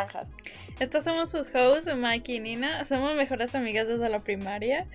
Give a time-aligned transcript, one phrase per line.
[0.00, 0.34] naranjas.
[0.78, 2.84] Estas somos sus hosts, Mike y Nina.
[2.84, 4.86] Somos mejores amigas desde la primaria.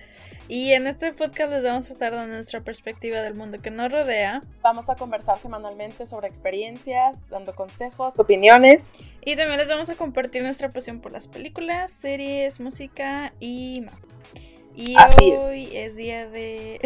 [0.48, 3.90] Y en este podcast les vamos a estar dando nuestra perspectiva del mundo que nos
[3.90, 4.40] rodea.
[4.62, 9.04] Vamos a conversar semanalmente sobre experiencias, dando consejos, opiniones.
[9.24, 13.94] Y también les vamos a compartir nuestra pasión por las películas, series, música y más.
[14.76, 15.74] Y Así hoy es.
[15.74, 16.80] es día de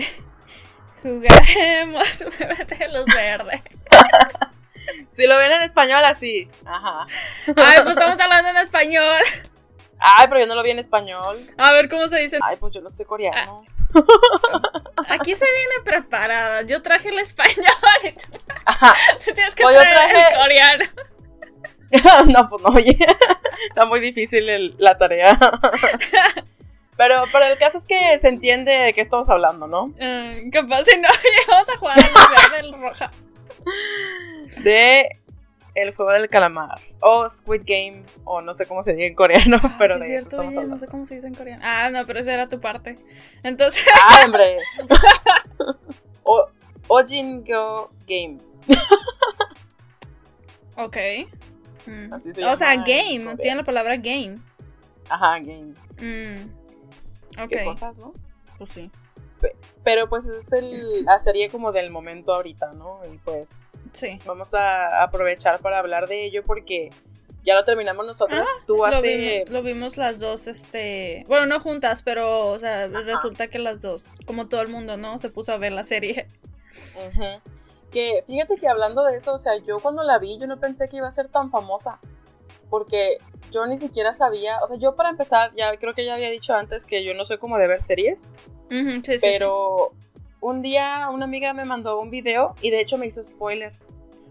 [1.03, 3.61] jugaremos Muévete los verdes.
[5.09, 6.49] Si lo ven en español, así.
[6.65, 7.07] Ajá.
[7.57, 9.17] Ay, pues estamos hablando en español.
[9.99, 11.37] Ay, pero yo no lo vi en español.
[11.59, 12.39] A ver cómo se dice.
[12.43, 13.63] Ay, pues yo no sé coreano.
[15.09, 16.63] Aquí se viene preparada.
[16.63, 17.57] Yo traje el español
[18.05, 18.21] y tú,
[18.65, 18.95] Ajá.
[19.25, 20.85] tú tienes que Pues yo traer el coreano.
[22.33, 22.97] no, pues no, oye.
[23.69, 25.37] Está muy difícil el- la tarea.
[26.97, 29.93] Pero, pero el caso es que se entiende de qué estamos hablando, ¿no?
[30.01, 31.09] Ah, capaz si no
[31.47, 33.11] llegamos a jugar al verde el roja.
[34.63, 35.09] De
[35.75, 36.81] el juego del calamar.
[37.01, 38.03] O Squid Game.
[38.25, 39.61] O no sé cómo se diga en coreano.
[39.79, 40.75] pero Ah, Sí, de es eso cierto, estamos oye, hablando.
[40.77, 41.63] No sé cómo se dice en coreano.
[41.65, 42.97] Ah, no, pero esa era tu parte.
[43.43, 44.57] Entonces, ¡Ah, hombre!
[46.25, 46.49] o,
[46.89, 48.39] Ojingo Game.
[50.77, 50.97] ok.
[51.87, 52.13] Mm.
[52.13, 53.37] Así se o sea, game.
[53.41, 54.35] Tiene la palabra game.
[55.09, 55.73] Ajá, game.
[56.01, 57.41] Mm.
[57.43, 57.49] Ok.
[57.51, 58.13] Qué cosas, ¿no?
[58.59, 58.91] Pues sí.
[59.85, 63.01] Pero pues es el, la serie como del momento ahorita, ¿no?
[63.13, 64.19] Y pues Sí.
[64.27, 66.91] vamos a aprovechar para hablar de ello porque
[67.43, 68.47] ya lo terminamos nosotros.
[68.67, 69.17] Tú Lo hace...
[69.17, 71.25] vimos, lo vimos las dos, este.
[71.27, 75.19] Bueno, no juntas, pero, o sea, resulta que las dos, como todo el mundo, ¿no?
[75.19, 76.27] Se puso a ver la serie.
[76.95, 77.41] Ujú.
[77.91, 80.89] Que fíjate que hablando de eso, o sea, yo cuando la vi, yo no pensé
[80.89, 81.99] que iba a ser tan famosa.
[82.69, 83.19] Porque
[83.51, 86.55] yo ni siquiera sabía, o sea, yo para empezar, ya creo que ya había dicho
[86.55, 88.31] antes que yo no soy como de ver series,
[88.71, 89.19] Ujú, sí, sí, sí.
[89.21, 89.93] pero
[90.41, 93.73] un día una amiga me mandó un video y de hecho me hizo spoiler,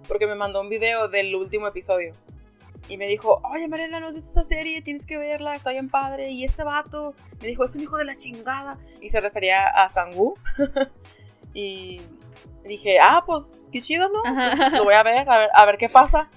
[0.07, 2.13] porque me mandó un video del último episodio.
[2.87, 4.81] Y me dijo, oye Mariana, ¿no has visto esa serie?
[4.81, 6.31] Tienes que verla, está bien padre.
[6.31, 8.79] Y este vato me dijo, es un hijo de la chingada.
[8.99, 10.33] Y se refería a Sangu.
[11.53, 12.01] y
[12.65, 14.21] dije, ah, pues qué chido, ¿no?
[14.25, 14.69] Ajá.
[14.75, 16.29] Lo voy a ver, a ver, a ver qué pasa.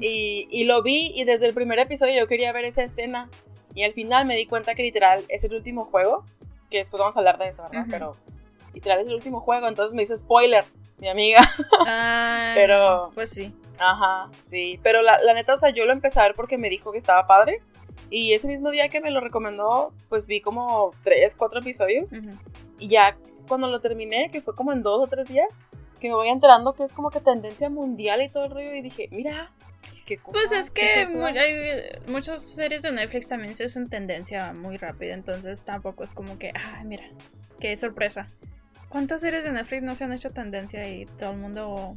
[0.00, 3.30] Y, y lo vi y desde el primer episodio yo quería ver esa escena.
[3.72, 6.24] Y al final me di cuenta que literal es el último juego.
[6.72, 7.82] Que después vamos a hablar de eso, ¿verdad?
[7.82, 7.90] Ujú.
[7.90, 8.12] Pero
[8.74, 9.68] literal es el último juego.
[9.68, 10.64] Entonces me hizo spoiler,
[10.98, 11.38] mi amiga.
[11.86, 13.54] Ah, Pero- Pues sí.
[13.78, 14.80] Ajá, sí.
[14.82, 16.98] Pero la, la neta, o sea, yo lo empecé a ver porque me dijo que
[16.98, 17.60] estaba padre.
[18.10, 22.12] Y ese mismo día que me lo recomendó, pues vi como tres, cuatro episodios.
[22.12, 22.30] Ujú.
[22.78, 23.16] Y ya
[23.48, 25.64] cuando lo terminé, que fue como en dos o tres días,
[26.00, 28.74] que me voy enterando que es como que tendencia mundial y todo el rollo.
[28.74, 29.50] Y dije, mira,
[30.04, 30.18] qué.
[30.18, 35.64] Pues es que hay muchas series de Netflix también se hacen tendencia muy rápido, entonces
[35.64, 37.04] tampoco es como que, ay, mira,
[37.60, 38.26] qué sorpresa.
[38.88, 41.96] ¿Cuántas series de Netflix no se han hecho tendencia y todo el mundo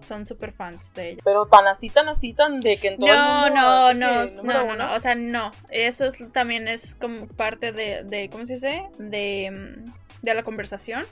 [0.00, 1.22] son super fans de ellas?
[1.24, 3.54] Pero tan así, tan así, tan de que en todo el No, mundo.
[3.54, 5.50] no, no, no, no, no, o sea, no.
[5.70, 8.82] Eso es, también es como parte de, de, ¿cómo se dice?
[8.98, 11.04] De, mm, de la conversación.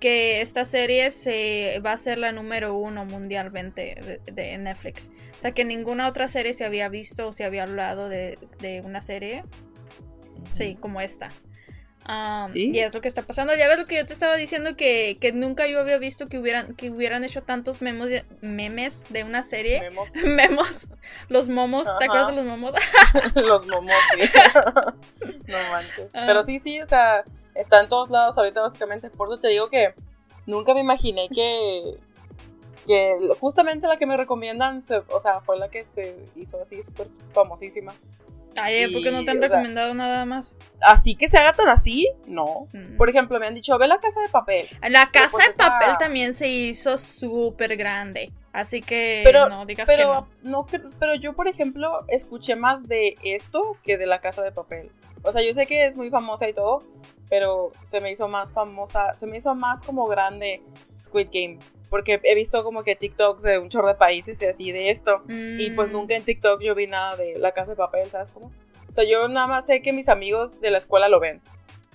[0.00, 5.10] Que esta serie se va a ser la número uno mundialmente de, de Netflix.
[5.38, 8.80] O sea, que ninguna otra serie se había visto o se había hablado de, de
[8.82, 9.44] una serie,
[10.52, 11.30] sí, como esta.
[12.06, 12.70] Um, Sí.
[12.70, 13.54] Y es lo que está pasando.
[13.56, 16.38] Ya ves lo que yo te estaba diciendo, que, que nunca yo había visto que
[16.38, 19.80] hubieran, que hubieran hecho tantos memos de- memes de una serie.
[19.80, 20.88] Vemos Memos,
[21.30, 22.04] los momos, ¿te Ajá.
[22.04, 22.74] acuerdas de los momos?
[23.34, 24.30] los momos, sí.
[25.46, 26.08] no manches.
[26.12, 26.24] Ah.
[26.26, 27.24] Pero sí, sí, o sea,
[27.54, 29.10] está en todos lados ahorita, básicamente.
[29.10, 29.94] Por eso te digo que
[30.46, 31.96] nunca me imaginé que.
[32.86, 36.82] Que justamente la que me recomiendan, se- o sea, fue la que se hizo así
[36.82, 37.94] súper famosísima.
[38.56, 40.54] Ay, ¿por qué no te han Y, o sea- recomendado nada más?
[40.82, 42.68] Así que se haga tan así, no.
[42.74, 42.96] Mm.
[42.98, 44.68] Por ejemplo, me han dicho, ve la casa de papel.
[44.88, 48.30] La casa pues de esa- papel también se hizo súper grande.
[48.52, 50.50] Así que Pero- no digas que Pero, no.
[50.50, 50.66] no.
[50.66, 54.92] cre- pero yo, por ejemplo, escuché más de esto que de la casa de papel.
[55.22, 56.80] O sea, yo sé que es muy famosa y todo,
[57.28, 60.62] pero se me hizo más famosa, se me hizo más como grande
[60.96, 61.58] Squid Game.
[61.90, 65.22] Porque he visto como que TikToks de un chorro de países y así de esto.
[65.28, 68.30] Y pues Mm, nunca en TikTok yo vi nada de la casa de papel, ¿sabes
[68.30, 68.50] cómo?
[68.88, 71.40] O sea, yo nada más sé que mis amigos de la escuela lo ven.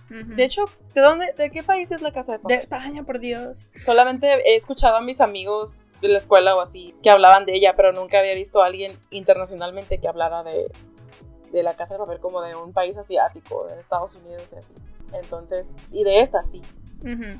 [0.09, 0.65] De hecho,
[0.95, 2.57] ¿de dónde, de qué país es la casa de de papel?
[2.57, 3.69] España, por Dios.
[3.83, 7.73] Solamente he escuchado a mis amigos de la escuela o así que hablaban de ella,
[7.75, 10.71] pero nunca había visto a alguien internacionalmente que hablara de,
[11.51, 14.73] de la casa de papel como de un país asiático, de Estados Unidos y así.
[15.13, 16.61] Entonces, y de esta sí.
[17.03, 17.39] Ujú.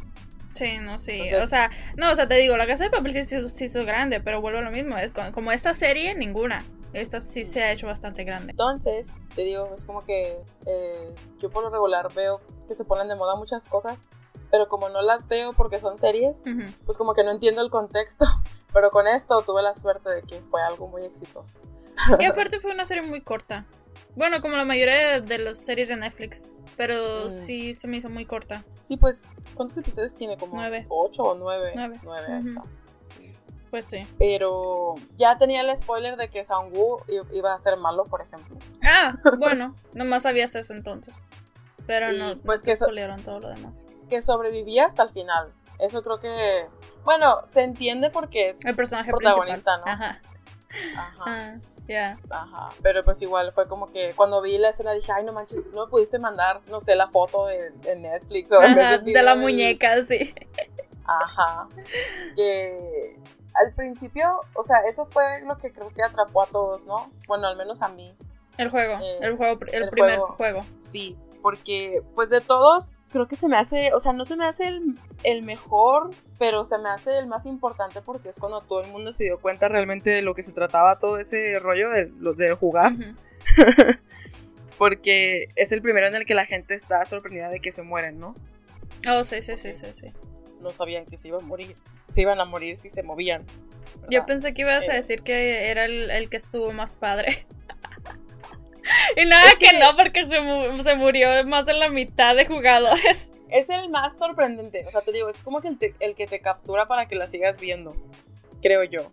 [0.56, 1.12] Sí, no, sí.
[1.22, 3.66] Entonces- O sea, no, o sea, te digo, la casa de papel sí, sí, sí
[3.66, 4.98] hizo grande, pero vuelvo a lo mismo.
[4.98, 6.66] Es co- como esta serie, ninguna.
[6.92, 8.52] Esta sí se ha hecho bastante grande.
[8.52, 13.08] Entonces, te digo, es como que eh, yo por lo regular veo que se ponen
[13.08, 14.08] de moda muchas cosas,
[14.52, 16.64] pero como no las veo porque son series, Ujú.
[16.86, 18.26] pues como que no entiendo el contexto.
[18.72, 21.60] Pero con esto tuve la suerte de que fue algo muy exitoso.
[22.20, 23.66] Y aparte fue una serie muy corta.
[24.16, 26.54] Bueno, como la mayoría de las series de Netflix.
[26.78, 27.30] Pero Mm.
[27.30, 28.64] sí se me hizo muy corta.
[28.82, 30.38] Sí, pues, ¿cuántos episodios tiene?
[30.38, 30.86] Como Nueve.
[30.90, 31.72] ocho o nueve.
[31.76, 31.98] Nueve.
[32.04, 32.62] Nueve, está.
[33.02, 33.34] Sí.
[33.70, 34.02] Pues sí.
[34.18, 38.58] Pero ya tenía el spoiler de que Sang-woo iba a ser malo, por ejemplo.
[38.84, 41.14] Ah, bueno, nomás sabías eso entonces.
[41.86, 43.88] Pero Y, no, pues, no que spoilearon todo lo demás.
[44.10, 45.54] Que sobrevivía hasta el final.
[45.80, 46.66] Eso creo que.
[47.04, 50.00] Bueno, se entiende porque es El personaje protagonista, principal.
[50.00, 50.06] ¿no?
[50.06, 50.22] Ajá.
[50.96, 51.24] Ajá.
[51.26, 51.58] Ah,
[51.90, 52.18] ya.
[52.30, 55.66] Ajá, pero pues igual fue como que cuando vi la escena dije, ay, no manches,
[55.74, 59.36] no me pudiste mandar, no sé, la foto de, de Netflix o Ajá, de la
[59.36, 60.34] muñeca, sí.
[61.06, 61.68] Ajá.
[62.36, 63.18] Que
[63.56, 67.12] al principio, o sea, eso fue lo que creo que atrapó a todos, ¿no?
[67.28, 68.16] Bueno, al menos a mí.
[68.58, 70.34] El juego, Eh, el juego, el, el primer juego.
[70.36, 70.62] juego.
[70.80, 74.46] Sí, porque pues de todos, creo que se me hace, o sea, no se me
[74.46, 78.82] hace el, el mejor, pero se me hace el más importante porque es cuando todo
[78.82, 82.54] el mundo se dio cuenta realmente de lo que se trataba todo ese rollo de,
[82.60, 82.94] jugar.
[84.78, 88.18] Porque es el primero en el que la gente está sorprendida de que se mueren,
[88.18, 88.34] ¿no?
[89.10, 90.08] Oh, sí, sí, sí, sí, sí.
[90.62, 91.76] No sabían que se iban a morir,
[92.08, 93.46] se iban a morir si se movían.
[94.10, 94.98] Yo pensé que ibas a Eh.
[94.98, 97.46] decir que era el, el que estuvo más padre.
[99.16, 99.68] Y nada Es que...
[99.68, 103.32] que- no, porque se, mu- se murió más de la mitad de jugadores.
[103.50, 106.28] Es el más sorprendente, o sea, te digo, es como que el, te- el que
[106.28, 107.96] te captura para que la sigas viendo,
[108.62, 109.10] creo yo,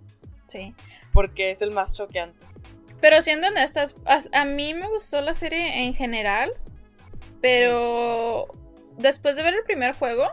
[0.46, 0.74] Sí.
[1.14, 2.38] porque es el más choqueante.
[3.00, 6.50] Pero siendo honestas, a, a mí me gustó la serie en general,
[7.40, 8.46] pero
[8.98, 10.26] después de ver el primer juego,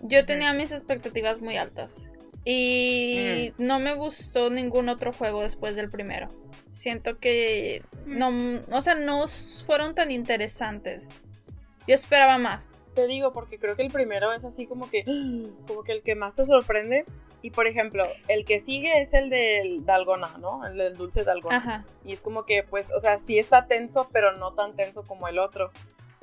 [0.00, 2.08] yo tenía mis expectativas muy altas.
[2.44, 6.28] Y no me gustó ningún otro juego después del primero.
[6.72, 8.32] Siento que no,
[8.70, 9.26] o sea, no
[9.66, 11.22] fueron tan interesantes.
[11.86, 12.68] Yo esperaba más.
[12.94, 15.04] Te digo, porque creo que el primero es así como que,
[15.66, 17.04] como que el que más te sorprende.
[17.42, 20.64] Y por ejemplo, el que sigue es el del Dalgona, ¿no?
[20.64, 21.56] El del dulce Dalgona.
[21.56, 21.84] Ajá.
[22.04, 25.28] Y es como que, pues, o sea, sí está tenso, pero no tan tenso como
[25.28, 25.72] el otro.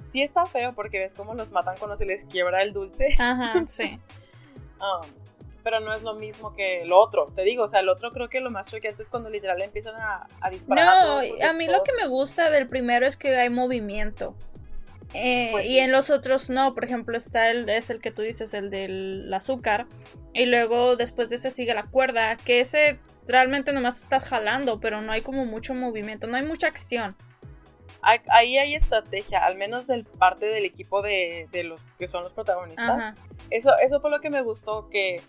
[0.06, 3.10] Sí está feo porque ves cómo los matan cuando se les quiebra el dulce.
[3.20, 4.00] Ajá, sí.
[4.82, 5.06] Um,
[5.64, 7.26] pero no es lo mismo que el otro.
[7.36, 9.96] Te digo, o sea, el otro creo que lo más choqueante es cuando literal empiezan
[10.00, 10.88] a, a disparar.
[10.88, 14.36] a No, porque a mí lo que me gusta del primero es que hay movimiento.
[15.14, 15.80] Eh, Pues y sí.
[15.80, 19.34] en los otros no, por ejemplo, está el, es el que tú dices, el del
[19.34, 19.88] azúcar.
[20.34, 25.02] Y luego después de ese sigue la cuerda, que ese realmente nomás estás jalando, pero
[25.02, 27.16] no hay como mucho movimiento, no hay mucha acción.
[28.02, 32.34] Ahí hay estrategia, al menos del parte del equipo de, de los que son los
[32.34, 32.90] protagonistas.
[32.90, 33.16] Ajá.
[33.50, 35.22] Eso, eso fue lo que me gustó, que,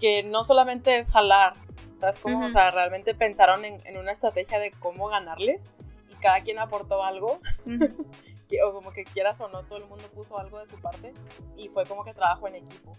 [0.00, 1.52] que no solamente es jalar,
[2.00, 2.38] ¿sabes cómo?
[2.38, 2.46] Ujú.
[2.46, 5.72] O sea, realmente pensaron en, en una estrategia de cómo ganarles
[6.08, 7.40] y cada quien aportó algo,
[8.48, 11.12] que- o como que quieras o no, todo el mundo puso algo de su parte
[11.56, 12.92] y fue como que trabajo en equipo.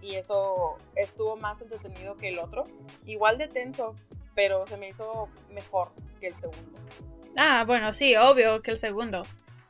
[0.00, 2.64] Y eso estuvo más entretenido que el otro,
[3.06, 3.94] igual de tenso,
[4.34, 5.88] pero se me hizo mejor
[6.20, 6.78] que el segundo.
[7.36, 9.22] Ah, bueno, sí, obvio que el segundo.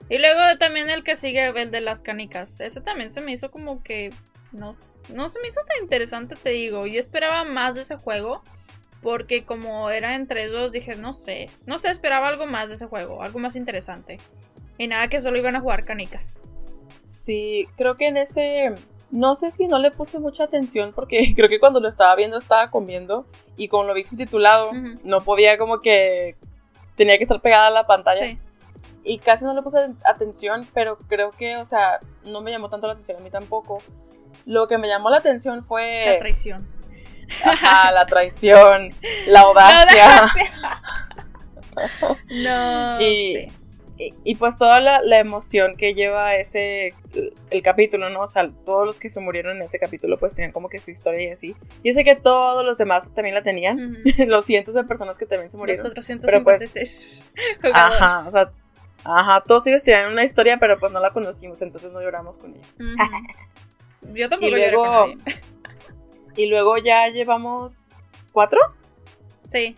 [0.09, 2.61] Y luego también el que sigue, el de las canicas.
[2.61, 4.11] Ese también se me hizo como que.
[4.53, 4.73] No,
[5.13, 6.87] no se me hizo tan interesante, te digo.
[6.87, 8.43] Yo esperaba más de ese juego.
[9.03, 11.49] Porque como era entre dos, dije, no sé.
[11.67, 13.23] No sé, esperaba algo más de ese juego.
[13.23, 14.19] Algo más interesante.
[14.79, 16.35] Y nada, que solo iban a jugar canicas.
[17.05, 18.75] Sí, creo que en ese.
[19.13, 22.37] No sé si no le puse mucha atención porque creo que cuando lo estaba viendo
[22.39, 24.95] estaba comiendo y como lo vi subtitulado, Ujú.
[25.05, 26.37] no podía como que.
[26.97, 28.39] Tenía que estar pegada a la pantalla Sí.
[29.05, 32.87] y casi no le puse atención, pero creo que, o sea, no me llamó tanto
[32.87, 33.79] la atención a mí tampoco.
[34.47, 36.01] Lo que me llamó la atención fue.
[36.07, 36.67] La traición.
[37.45, 38.91] Ajá, la traición,
[39.27, 40.33] la La audacia.
[42.31, 43.01] No.
[43.01, 43.53] Y- sí.
[43.99, 46.93] Y, y pues toda la, la emoción que lleva ese
[47.51, 48.21] el capítulo, ¿no?
[48.21, 50.91] O sea, todos los que se murieron en ese capítulo pues tenían como que su
[50.91, 51.57] historia y así.
[51.83, 54.03] Yo sé que todos los demás también la tenían, Ujú.
[54.27, 55.87] los cientos de personas que también se Los murieron.
[55.95, 57.25] 456
[57.63, 58.03] Pero jugadores.
[58.03, 58.51] Ajá, o sea,
[59.05, 62.53] ajá, todos ellos tenían una historia, pero pues no la conocimos, entonces no lloramos con
[62.55, 62.67] ella.
[62.79, 62.97] Ujú.
[64.15, 65.41] Yo tampoco Y lloré con luego- nadie.
[66.39, 67.89] Y luego ya llevamos
[68.33, 68.61] cuatro.
[69.51, 69.75] Sí.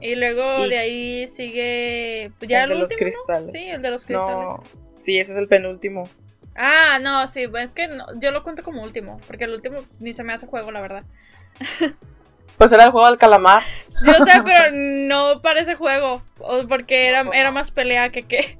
[0.00, 2.30] Y luego Y- de ahí sigue.
[2.38, 3.04] pues, Ya el de los último, ¿no?
[3.10, 3.52] cristales.
[3.52, 4.36] Sí, el de los cristales.
[4.36, 4.62] No,
[4.96, 6.08] sí, ese es el penúltimo.
[6.54, 9.20] Ah, no, sí, es que no- yo lo cuento como último.
[9.26, 11.02] Porque el último ni se me hace juego, la verdad.
[12.56, 13.62] Pues era el juego del calamar.
[14.06, 16.22] Yo sé, pero no parece juego.
[16.68, 18.58] Porque era, No, pues era más pelea que qué.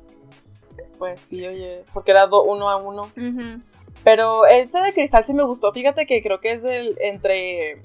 [0.99, 3.11] Pues sí, oye, porque era do- uno a uno.
[4.07, 5.73] Pero ese de cristal sí me gustó.
[5.73, 7.81] Fíjate que creo que es el entre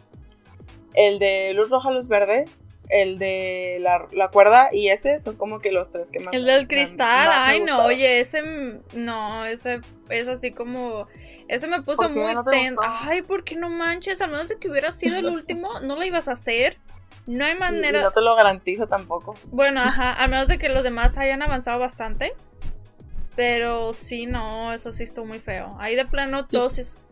[0.94, 2.46] el de luz roja, luz verde,
[2.90, 6.32] el de la, la cuerda y ese son como que los tres que más.
[6.32, 8.44] El del cristal, me ay no, oye, ese
[8.94, 9.80] no, ese
[10.12, 11.08] es así como
[11.48, 12.82] ese me puso ¿Por qué muy no te tenso.
[12.86, 16.28] Ay, porque no manches, al menos de que hubiera sido el último, no lo ibas
[16.28, 16.78] a hacer.
[17.26, 18.00] No hay Y- manera.
[18.00, 19.34] Y no te lo garantiza tampoco.
[19.52, 22.34] Bueno, ajá, a menos de que los demás hayan avanzado bastante.
[23.36, 25.70] Pero sí, no, eso sí estuvo muy feo.
[25.80, 26.58] Ahí de plano Sí.
[26.58, 27.08] todos es-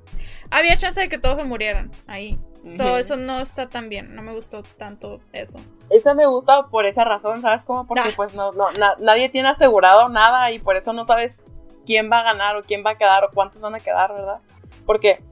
[0.52, 2.40] Había chance de que todos se murieran ahí.
[2.76, 4.16] So, eso no está tan bien.
[4.16, 5.60] No me gustó tanto eso.
[5.90, 7.86] Esa me gusta por esa razón, ¿sabes cómo?
[7.88, 8.14] Porque Ah.
[8.16, 11.40] pues no, no, na- nadie tiene asegurado nada y por eso no sabes
[11.86, 14.40] quién va a ganar o quién va a quedar o cuántos van a quedar, ¿verdad?
[14.86, 15.24] Porque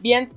[0.00, 0.28] bien,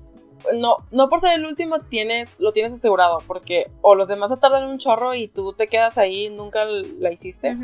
[0.55, 4.37] no, no por ser el último tienes, lo tienes asegurado, porque o los demás se
[4.37, 7.55] tardan un chorro y tú te quedas ahí y nunca la hiciste.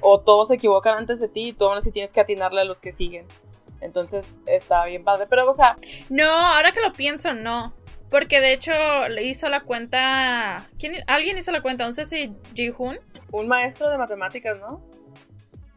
[0.00, 2.64] O todos se equivocan antes de ti y tú aún así tienes que atinarle a
[2.64, 3.26] los que siguen.
[3.80, 5.76] Entonces está bien padre, pero o sea,
[6.08, 7.74] No, ahora que lo pienso, no.
[8.10, 8.72] Porque de hecho
[9.10, 10.68] le hizo la cuenta.
[10.78, 10.94] ¿Quién?
[11.06, 12.98] Alguien hizo la cuenta, no sé si Ji-Hoon.
[13.32, 14.82] un maestro de matemáticas, ¿no?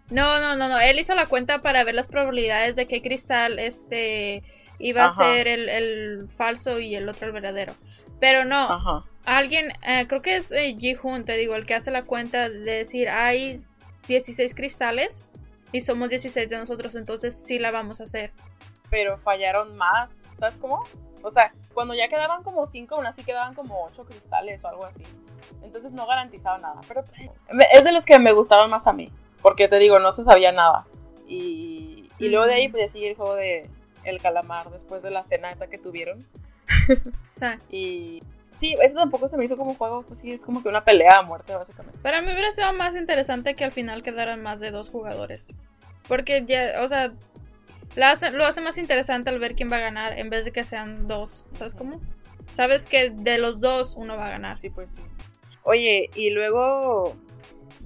[0.10, 0.80] No, no, no, no.
[0.80, 4.44] Él hizo la cuenta para ver las probabilidades de qué cristal este
[4.80, 5.14] iba Ajá.
[5.24, 7.76] a ser el, el falso y el otro el verdadero.
[8.20, 9.04] Pero no, Ajá.
[9.26, 12.60] alguien, eh, creo que es eh, Ji-Hoon, te digo, el que hace la cuenta de
[12.60, 13.56] decir hay
[14.08, 15.22] 16 cristales
[15.72, 18.32] y somos 16 de nosotros, entonces sí la vamos a hacer.
[18.90, 20.84] pero fallaron más, ¿sabes cómo?
[21.24, 24.86] O sea, cuando ya quedaban como cinco, aún así quedaban como ocho cristales o algo
[24.86, 25.04] así.
[25.64, 27.04] Entonces no garantizaba nada, pero
[27.72, 29.10] es de los que me gustaron más a mí,
[29.42, 30.86] porque te digo, no se sabía nada.
[31.28, 33.70] Y, y luego de ahí pues sigue el juego de
[34.04, 36.20] El Calamar después de la cena esa que tuvieron.
[37.70, 40.84] Y sí, eso tampoco se me hizo como juego, pues sí, es como que una
[40.84, 41.98] pelea a muerte básicamente.
[42.00, 45.48] para mí hubiera sido más interesante que al final quedaran más de dos jugadores.
[46.08, 47.14] Porque ya, o sea,
[47.96, 50.52] la hace- lo hace más interesante al ver quién va a ganar en vez de
[50.52, 51.46] que sean dos.
[51.58, 52.02] ¿Sabes cómo?
[52.54, 54.52] Sabes que de los dos uno va a ganar.
[54.54, 55.02] Así pues sí.
[55.64, 57.16] Oye, y luego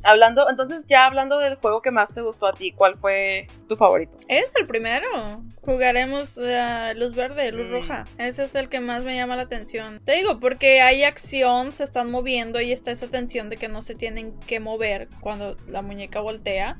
[0.05, 3.75] hablando, entonces ya hablando del juego que más te gustó a ti, ¿cuál fue tu
[3.75, 4.17] favorito?
[4.27, 5.43] Es el primero.
[5.61, 7.71] Jugaremos eh, luz verde, luz Mm.
[7.71, 8.05] roja.
[8.17, 9.99] Ese es el que más me llama la atención.
[10.05, 13.81] Te digo, porque hay acción, se están moviendo y está esa tensión de que no
[13.81, 16.77] se tienen que mover cuando la muñeca voltea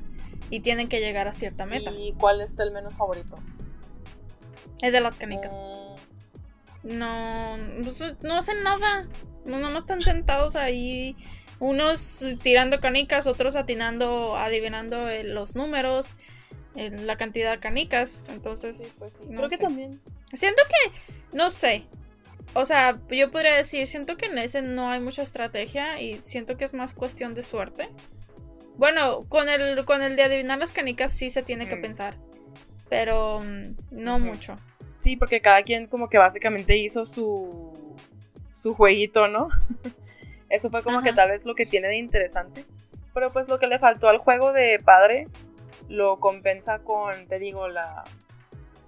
[0.50, 1.90] y tienen que llegar a cierta meta.
[1.90, 3.34] ¿Y cuál es el menos favorito?
[4.82, 5.52] Es de las canicas.
[5.52, 5.86] Mm,
[6.98, 9.08] No, no, sé- no hacen nada.
[9.44, 11.16] No, no están sentados ahí.
[11.58, 16.10] Unos tirando canicas, otros atinando, adivinando eh, los números,
[16.74, 18.28] eh, la cantidad de canicas.
[18.28, 19.24] Entonces, sí, pues sí.
[19.28, 20.00] no Creo que también.
[20.34, 21.84] Siento que, no sé.
[22.54, 26.56] O sea, yo podría decir, siento que en ese no hay mucha estrategia y siento
[26.56, 27.88] que es más cuestión de suerte.
[28.76, 31.82] Bueno, con el, con el de adivinar las canicas sí se tiene que Mm.
[31.82, 32.16] pensar.
[32.90, 34.56] Pero mm, no mucho.
[34.98, 37.72] Sí, porque cada quien como que básicamente hizo su
[38.52, 39.48] su jueguito, ¿no?
[40.48, 41.06] Eso fue como Ajá.
[41.06, 42.64] que tal vez lo que tiene de interesante.
[43.14, 45.28] Pero pues lo que le faltó al juego de padre
[45.88, 48.04] lo compensa con, te digo, la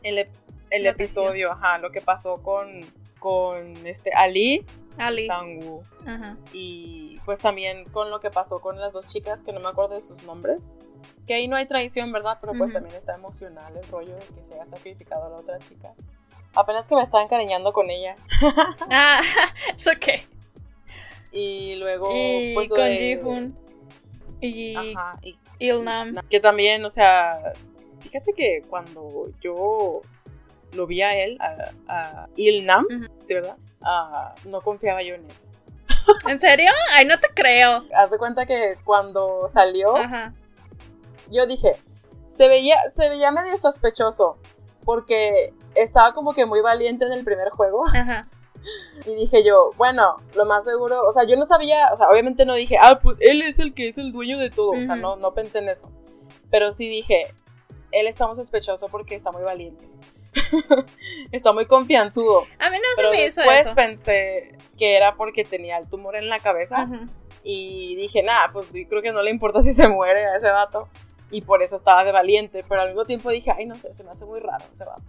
[0.02, 0.28] el, ep-
[0.70, 2.80] el La episodio, ajá, lo que pasó con
[3.18, 4.64] con este Ali
[4.96, 5.26] Ali.
[5.26, 6.36] Sangu Ajá.
[6.52, 9.94] y pues también con lo que pasó con las dos chicas que no me acuerdo
[9.94, 10.78] de sus nombres.
[11.26, 12.38] Que ahí no hay traición, ¿verdad?
[12.40, 12.74] Pero pues Ujú.
[12.80, 15.92] también está emocional el rollo de que se haya sacrificado a la otra chica.
[16.54, 18.14] Apenas que me estaba encariñando con ella.
[18.90, 19.20] Ah,
[19.76, 20.26] es ok.
[21.32, 23.58] Y luego, y pues con de- Ji-Hoon
[24.40, 26.14] y Ajá, y Ilnam.
[26.28, 27.52] que también, o sea,
[28.00, 30.00] fíjate que cuando yo
[30.72, 33.04] lo vi a él, a, a Ilnam, Ujú.
[33.20, 33.56] ¿sí, verdad?
[33.82, 35.36] Ah, no confiaba yo en él.
[36.28, 36.70] ¿En serio?
[36.92, 37.84] Ay, no te creo.
[37.94, 40.32] Haz de cuenta que cuando salió, Ajá.
[41.30, 41.72] yo dije,
[42.28, 44.38] se veía, se veía medio sospechoso,
[44.84, 47.84] porque estaba como que muy valiente en el primer juego.
[47.94, 48.26] Ajá.
[49.06, 52.44] Y dije yo, bueno, lo más seguro, o sea, yo no sabía, o sea, obviamente
[52.44, 54.96] no dije, ah, pues él es el que es el dueño de todo, o sea,
[54.96, 55.90] no, no pensé en eso.
[56.50, 57.34] Pero sí dije,
[57.92, 59.88] él está muy sospechoso porque está muy valiente.
[61.32, 62.46] está muy confianzudo.
[62.58, 63.74] A mí no Pero se me hizo después eso.
[63.74, 66.84] pensé que era porque tenía el tumor en la cabeza.
[66.84, 67.06] Ujú.
[67.42, 70.48] Y dije, nada, pues yo creo que no le importa si se muere a ese
[70.48, 70.88] vato.
[71.30, 72.64] Y por eso estaba de valiente.
[72.68, 75.02] Pero al mismo tiempo dije, ay, no sé, se me hace muy raro ese vato.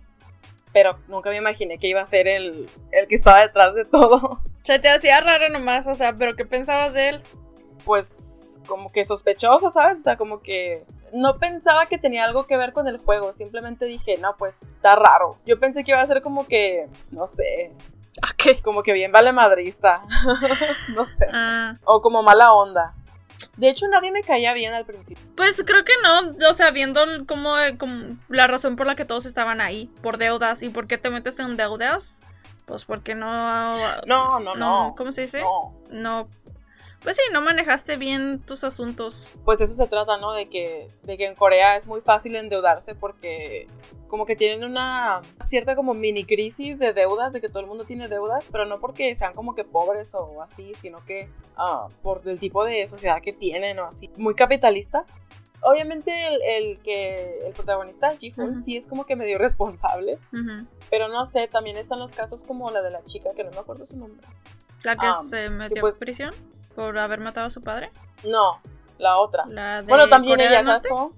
[0.73, 4.41] Pero nunca me imaginé que iba a ser el, el que estaba detrás de todo.
[4.63, 7.21] Se te hacía raro nomás, o sea, pero ¿qué pensabas de él?
[7.85, 9.99] Pues como que sospechoso, ¿sabes?
[9.99, 10.83] O sea, como que
[11.13, 13.33] no pensaba que tenía algo que ver con el juego.
[13.33, 15.37] Simplemente dije, no, pues está raro.
[15.45, 17.71] Yo pensé que iba a ser como que, no sé,
[18.33, 18.61] Ok.
[18.61, 20.01] como que bien vale madrista.
[20.93, 21.25] no sé.
[21.33, 22.93] Ah, O como mala onda.
[23.57, 25.23] De hecho, nadie me caía bien al principio.
[25.35, 29.25] pues creo que no, o sea, viendo como, como la razón por la que todos
[29.25, 32.21] estaban ahí, por deudas y por qué te metes en deudas,
[32.65, 33.77] pues porque no...
[34.05, 34.95] No, no, no.
[34.97, 35.41] ¿Cómo se dice?
[35.41, 35.75] No.
[35.91, 36.29] No
[37.03, 39.33] Pues sí, no manejaste bien tus asuntos.
[39.45, 40.33] Pues eso se trata, ¿no?
[40.33, 43.67] De que, de que en Corea es muy fácil endeudarse porque
[44.09, 47.85] como que tienen una cierta como mini crisis de deudas, de que todo el mundo
[47.85, 52.27] tiene deudas, pero no porque sean como que pobres o así, sino que ah, por
[52.27, 54.09] el tipo de sociedad que tienen o así.
[54.17, 55.05] Muy capitalista.
[55.61, 56.11] Obviamente
[56.57, 60.17] el, que el protagonista, ji sí es como que medio responsable,
[60.89, 63.57] pero no sé, también están los casos como la de la chica, que no me
[63.57, 64.25] acuerdo su nombre.
[64.83, 66.33] ¿La que ah, se metió en pues prisión
[66.75, 67.91] por haber matado a su padre?
[68.23, 68.61] No,
[68.97, 69.45] la otra.
[69.87, 71.13] bueno, también ella, ¿sabes cómo?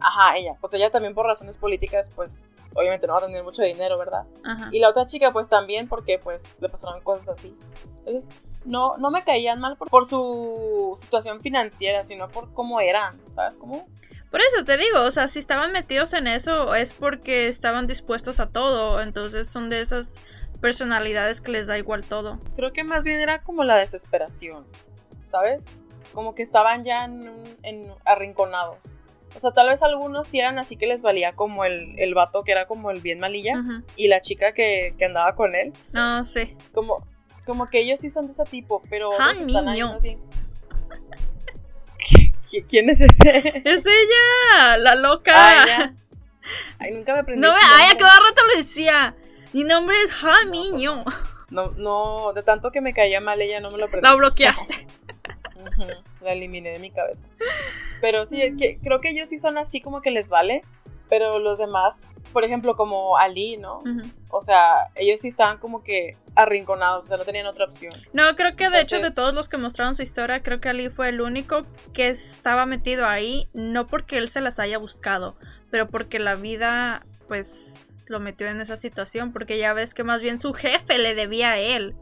[0.00, 0.56] Ajá, ella.
[0.60, 4.24] Pues ella también por razones políticas, pues obviamente no va a tener mucho dinero, ¿verdad?
[4.44, 4.68] Ajá.
[4.70, 7.56] Y la otra chica, pues también porque pues le pasaron cosas así.
[7.98, 8.30] Entonces,
[8.64, 13.56] no, no me caían mal por, por su situación financiera, sino por cómo eran, ¿sabes
[13.56, 13.86] cómo?
[14.30, 18.40] Por eso te digo, o sea, si estaban metidos en eso es porque estaban dispuestos
[18.40, 20.16] a todo, entonces son de esas
[20.60, 22.38] personalidades que les da igual todo.
[22.56, 24.66] Creo que más bien era como la desesperación,
[25.24, 25.66] ¿sabes?
[26.12, 28.98] Como que estaban ya en arrinconados.
[29.36, 32.42] O sea, tal vez algunos sí eran así que les valía como el, el vato
[32.42, 33.52] que era como el bien malilla
[33.96, 35.72] y la chica que, que, andaba con él.
[35.92, 36.56] No, sí.
[36.72, 37.06] Como,
[37.46, 40.18] como que ellos sí son de ese tipo, pero están ahí así.
[42.68, 43.62] ¿Quién es ese?
[43.64, 45.34] Es ella, la loca.
[45.36, 45.92] Ah,
[46.78, 47.42] Ay, nunca me aprendí.
[47.42, 49.14] No, ay, a cada rato lo decía.
[49.52, 51.04] Mi nombre es Jamiño.
[51.50, 54.06] No, no, de tanto que me caía mal ella no me lo aprendí.
[54.06, 54.86] La bloqueaste.
[56.20, 57.24] La eliminé de mi cabeza.
[58.00, 60.60] Pero sí, creo que ellos sí son así como que les vale.
[61.08, 63.78] Pero los demás, por ejemplo, como Ali, ¿no?
[64.30, 67.94] O sea, ellos sí estaban como que arrinconados, o sea, no tenían otra opción.
[68.12, 70.90] No, creo que de hecho de todos los que mostraron su historia, creo que Ali
[70.90, 71.62] fue el único
[71.94, 75.38] que estaba metido ahí, no porque él se las haya buscado,
[75.70, 80.22] pero porque la vida, pues, lo metió en esa situación, porque ya ves que más
[80.22, 81.94] bien su jefe le debía a él.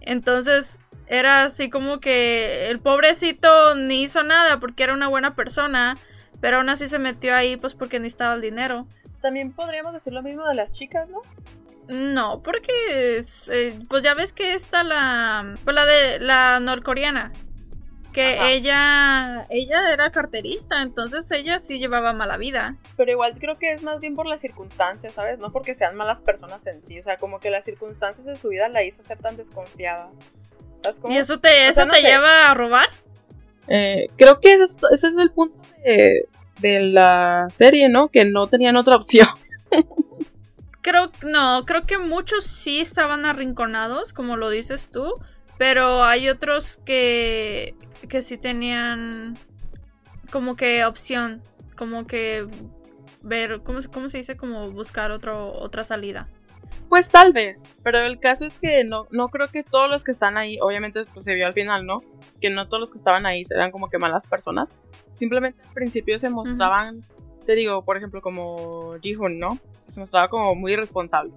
[0.00, 5.96] Entonces, era así como que el pobrecito ni hizo nada porque era una buena persona,
[6.40, 8.86] pero aún así se metió ahí pues porque necesitaba el dinero.
[9.20, 11.22] También podríamos decir lo mismo de las chicas, ¿no?
[11.88, 17.32] No, porque eh, pues ya ves que está la pues la de la norcoreana
[18.18, 22.76] que ella ella era carterista, entonces ella sí llevaba mala vida.
[22.96, 25.38] Pero igual creo que es más bien por las circunstancias, ¿sabes?
[25.38, 28.48] No porque sean malas personas en sí, o sea, como que las circunstancias de su
[28.48, 30.10] vida la hizo ser tan desconfiada.
[31.08, 32.88] ¿Y eso te, eso te lleva a robar?
[33.68, 38.08] Eh, creo que ese es, el punto de, la serie, ¿no?
[38.08, 39.28] Que no tenían otra opción.
[40.80, 45.14] creo, no, creo que muchos sí estaban arrinconados, como lo dices tú,
[45.58, 47.74] pero hay otros que,
[48.08, 49.36] que sí tenían
[50.30, 51.42] como que opción,
[51.76, 52.46] como que
[53.22, 54.36] ver, ¿cómo, cómo se dice?
[54.36, 56.28] Como buscar otro, otra salida.
[56.88, 60.10] Pues tal vez, pero el caso es que no, no creo que todos los que
[60.10, 62.02] están ahí, obviamente pues se vio al final, ¿no?
[62.40, 64.78] Que no todos los que estaban ahí eran como que malas personas.
[65.10, 67.00] Simplemente al principio se mostraban,
[67.44, 69.58] te digo, por ejemplo, como Jihun, ¿no?
[69.86, 71.32] Se mostraba como muy irresponsable.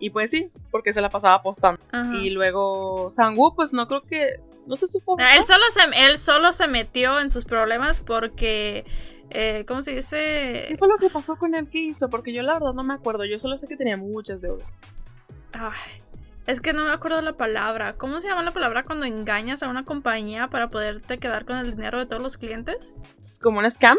[0.00, 1.80] Y pues sí, porque se la pasaba apostando.
[2.12, 4.40] Y luego Sangwoo, pues no creo que.
[4.66, 5.16] No se supo.
[5.18, 8.84] Él solo se, él solo se metió en sus problemas porque
[9.30, 10.64] eh, ¿cómo se dice?
[10.68, 11.68] ¿Qué fue lo que pasó con él?
[11.70, 12.08] ¿Qué hizo?
[12.08, 13.24] Porque yo la verdad no me acuerdo.
[13.24, 14.80] Yo solo sé que tenía muchas deudas.
[15.52, 16.02] Ay,
[16.46, 17.96] es que no me acuerdo la palabra.
[17.96, 21.70] ¿Cómo se llama la palabra cuando engañas a una compañía para poderte quedar con el
[21.70, 22.94] dinero de todos los clientes?
[23.22, 23.96] ¿Es como un scam?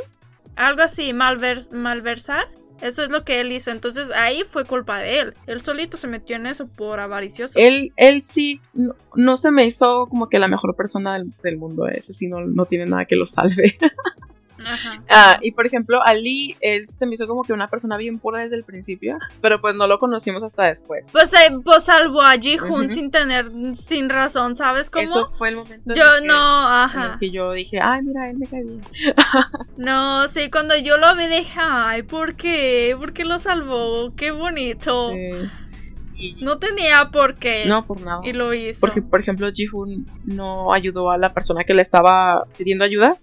[0.56, 2.48] Algo así, malversar.
[2.82, 3.72] Eso es lo que él hizo.
[3.72, 5.34] Entonces ahí fue culpa de él.
[5.48, 7.58] Él solito se metió en eso por avaricioso.
[7.58, 8.62] Él, él sí
[9.16, 11.88] no, se me hizo como que la mejor persona del, mundo.
[11.88, 13.78] Ese sí no, no tiene nada que lo salve.
[15.10, 18.56] Ah, y por ejemplo, Ali este me hizo como que una persona bien pura desde
[18.56, 21.10] el principio, pero pues no lo conocimos hasta después.
[21.12, 25.04] Pues, eh, pues salvó a Ji-Hun sin tener, sin razón, ¿sabes cómo?
[25.04, 27.18] Eso fue el momento yo, en, no, ajá.
[27.20, 28.82] que yo dije, ay, mira, él me cae bien.
[29.78, 32.96] no, sí, cuando yo lo vi dije, ay, ¿por qué?
[33.00, 34.14] ¿Por qué lo salvó?
[34.16, 35.14] Qué bonito.
[36.14, 36.44] Sí.
[36.44, 37.66] no tenía por qué.
[37.66, 38.22] No, por nada.
[38.24, 38.80] Y lo hizo.
[38.80, 43.18] Porque, por ejemplo, Ji-Hun no ayudó a la persona que le estaba pidiendo ayuda.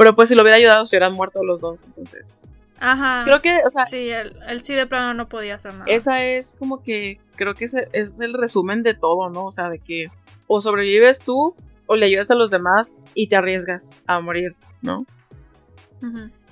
[0.00, 2.40] Pero pues si lo hubiera ayudado, se hubieran muerto los dos, entonces.
[2.78, 3.20] Ajá.
[3.26, 3.84] Creo que, o sea.
[3.84, 5.84] Sí, él, sí de plano no podía hacer nada.
[5.88, 7.20] Esa es como que.
[7.36, 9.44] Creo que ese es el resumen de todo, ¿no?
[9.44, 10.06] O sea, de que
[10.46, 15.04] o sobrevives tú o le ayudas a los demás y te arriesgas a morir, ¿no?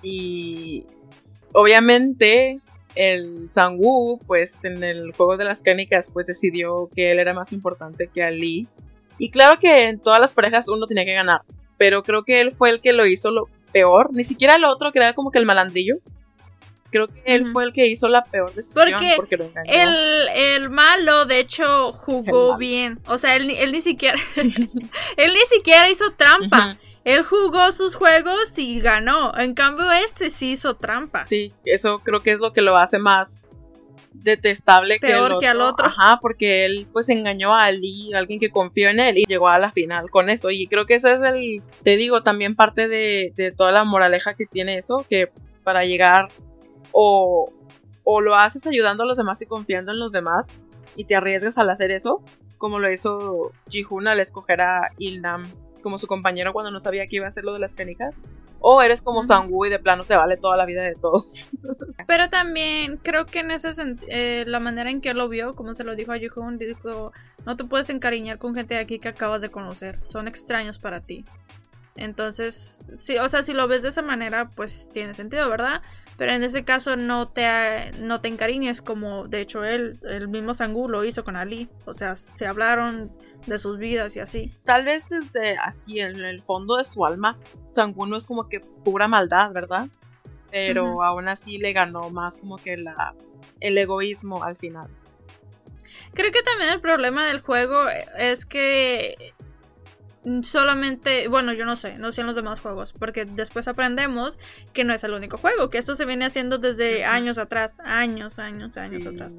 [0.03, 0.85] Y.
[1.55, 2.61] Obviamente,
[2.97, 7.55] el Sangwoo, pues en el juego de las canicas, pues decidió que él era más
[7.55, 8.69] importante que Ali.
[9.17, 11.41] Y claro que en todas las parejas uno tenía que ganar
[11.79, 14.11] pero creo que él fue el que lo hizo lo peor.
[14.13, 15.97] Ni siquiera el otro, que era como que el malandrillo.
[16.91, 19.71] creo que él fue el que hizo la peor decisión Porque porque, lo engañó.
[19.71, 22.99] El, el malo, de hecho, jugó bien.
[23.07, 24.19] O sea, él, ni- él ni siquiera.
[24.37, 24.53] él
[25.35, 26.79] ni siquiera hizo trampa.
[27.05, 29.33] Él jugó sus juegos y ganó.
[29.39, 31.25] En cambio, este sí hizo trampa.
[31.25, 33.58] Sí, eso creo que es lo que lo hace más
[34.23, 35.87] detestable que, Peor el que al otro.
[35.87, 39.59] Ajá, porque él pues engañó a Ali, alguien que confió en él y llegó a
[39.59, 40.51] la final con eso.
[40.51, 44.35] Y creo que eso es el, te digo, también parte de, de toda la moraleja
[44.35, 45.31] que tiene eso, que
[45.65, 46.29] para llegar
[46.93, 47.53] o,
[48.05, 50.59] o lo haces ayudando a los demás y confiando en los demás
[50.97, 52.23] y te arriesgas al hacer eso,
[52.57, 55.45] como lo hizo Jihun al escoger a Ilnam
[55.83, 58.23] como su compañero cuando no sabía que iba a hacer lo de las canicas.
[58.61, 59.29] O eres como Ujú.
[59.29, 61.51] Sangu y de plano te vale toda la vida de todos.
[62.07, 64.11] Pero también creo que en ese sentido,
[64.47, 67.13] la manera en que él lo vio, como se lo dijo a Yuhun, dijo,
[67.47, 71.01] no te puedes encariñar con gente de aquí que acabas de conocer, son extraños para
[71.01, 71.25] ti.
[71.99, 75.83] Entonces, sí, o sea, si lo ves de esa manera, pues tiene sentido, ¿verdad?
[76.17, 80.55] Pero en ese caso no te, no te encariñes como de hecho él, el mismo
[80.55, 81.69] Sangu lo hizo con Ali.
[81.87, 83.13] O sea, se hablaron
[83.47, 84.51] de sus vidas y así.
[84.65, 88.61] Tal vez desde así en el fondo de su alma, Sangu no es como que
[88.61, 89.89] pura maldad, ¿verdad?
[90.51, 93.15] Pero aún así le ganó más como que la,
[93.61, 94.89] el egoísmo al final.
[96.15, 99.15] Creo que también el problema del juego es que
[100.43, 104.39] solamente, bueno, yo no sé, no sé en los demás juegos, porque después aprendemos
[104.73, 108.39] que no es el único juego, que esto se viene haciendo desde años atrás, años,
[108.39, 109.09] años, años Sí.
[109.09, 109.35] atrás.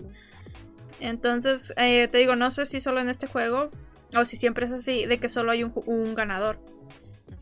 [1.00, 3.70] Entonces, eh, te digo, no sé si solo en este juego
[4.16, 6.60] o si siempre es así, de que solo hay un, ganador.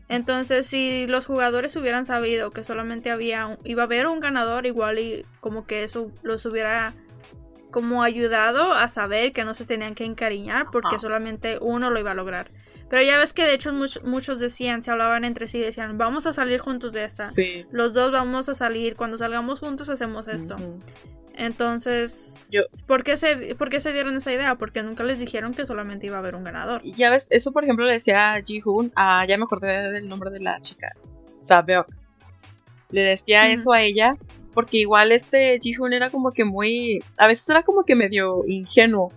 [0.08, 4.66] Entonces, si los jugadores hubieran sabido que solamente había un- iba a haber un ganador,
[4.66, 6.94] igual y como que eso los hubiera
[7.70, 11.00] como ayudado a saber que no se tenían que encariñar porque Ajá.
[11.00, 12.50] solamente uno lo iba a lograr.
[12.90, 16.26] Pero ya ves que de hecho much- muchos decían, se hablaban entre sí, decían, vamos
[16.26, 17.28] a salir juntos de esta.
[17.30, 17.66] Sí.
[17.70, 20.56] Los dos vamos a salir, cuando salgamos juntos hacemos esto.
[21.34, 24.56] Entonces, Yo- ¿por, qué se, ¿por qué se dieron esa idea?
[24.56, 26.80] Porque nunca les dijeron que solamente iba a haber un ganador.
[26.84, 30.08] Y ya ves, eso por ejemplo le decía a Ji-hoon, ah, ya me acordé del
[30.08, 30.88] nombre de la chica,
[31.38, 31.86] Sabeok.
[32.90, 34.16] Le decía eso a ella
[34.52, 39.12] porque igual este Ji-hoon era como que muy, a veces era como que medio ingenuo.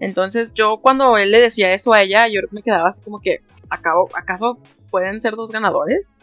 [0.00, 3.40] Entonces yo cuando él le decía eso a ella, yo me quedaba así como que,
[3.70, 4.58] ¿acabo, ¿acaso
[4.90, 6.18] pueden ser dos ganadores?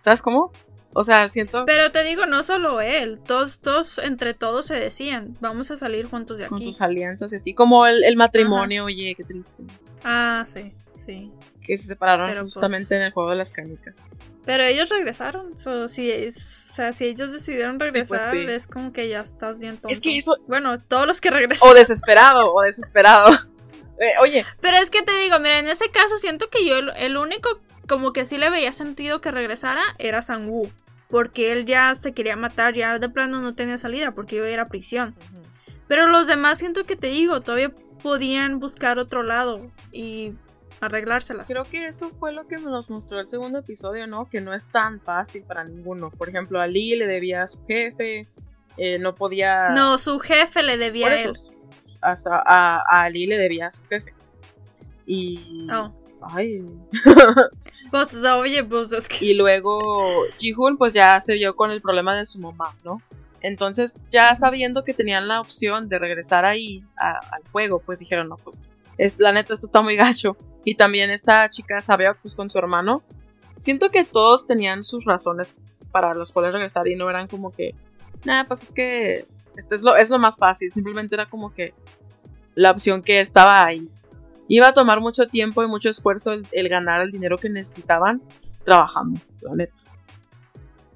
[0.00, 0.50] ¿Sabes cómo?
[0.96, 5.34] O sea, siento Pero te digo, no solo él, todos, todos, entre todos se decían,
[5.40, 6.66] vamos a salir juntos de con aquí.
[6.66, 9.64] tus alianzas y así, como el, el matrimonio, oye, qué triste.
[10.04, 11.32] Ah, sí, sí.
[11.64, 14.16] Que se separaron Pero, pues- justamente en el juego de las canicas.
[14.44, 18.44] Pero ellos regresaron, so, si, es- o sea, si ellos decidieron regresar, sí.
[18.48, 19.88] es como que ya estás bien tonto.
[19.88, 21.72] Es que hizo, Bueno, todos los que regresaron.
[21.72, 23.26] o desesperado, o desesperado.
[24.00, 26.90] Eh, oye, Pero es que te digo, mira, en ese caso siento que yo el,
[26.96, 27.48] el único
[27.88, 30.68] como que sí le veía sentido que regresara era Sang-woo.
[31.08, 34.50] Porque él ya se quería matar, ya de plano no tenía salida porque iba a
[34.50, 35.14] ir a prisión.
[35.86, 37.72] Pero los demás siento que te digo, todavía
[38.02, 40.32] podían buscar otro lado y
[40.84, 41.46] arreglárselas.
[41.46, 44.28] creo que eso fue lo que nos mostró el segundo episodio, ¿no?
[44.28, 46.10] Que no es tan fácil para ninguno.
[46.10, 48.22] Por ejemplo, a Lee le debía a su jefe,
[48.76, 49.70] eh, no podía...
[49.70, 51.30] No, su jefe le debía a él.
[51.30, 51.52] eso,
[52.02, 52.14] a,
[52.46, 54.12] a, a Ali le debía a su jefe.
[55.06, 55.66] Y...
[55.72, 55.92] Oh.
[56.22, 56.64] Ay.
[57.90, 59.24] Pues, oye, pues es que...
[59.24, 63.00] Y luego Ji-hoon pues ya se vio con el problema de su mamá, ¿no?
[63.40, 68.28] Entonces ya sabiendo que tenían la opción de regresar ahí a- al juego, pues dijeron,
[68.30, 68.68] no, pues
[68.98, 70.36] es, la neta esto está muy gacho.
[70.64, 73.02] Y también esta chica sabía pues con su hermano.
[73.56, 75.56] Siento que todos tenían sus razones
[75.92, 77.74] para los cuales regresar y no eran como que,
[78.24, 79.26] nada, pues es que
[79.56, 80.72] esto es lo, es lo más fácil.
[80.72, 81.74] Simplemente era como que
[82.54, 83.88] la opción que estaba ahí.
[84.48, 88.22] Iba a tomar mucho tiempo y mucho esfuerzo el, el ganar el dinero que necesitaban
[88.64, 89.74] trabajando, la neta.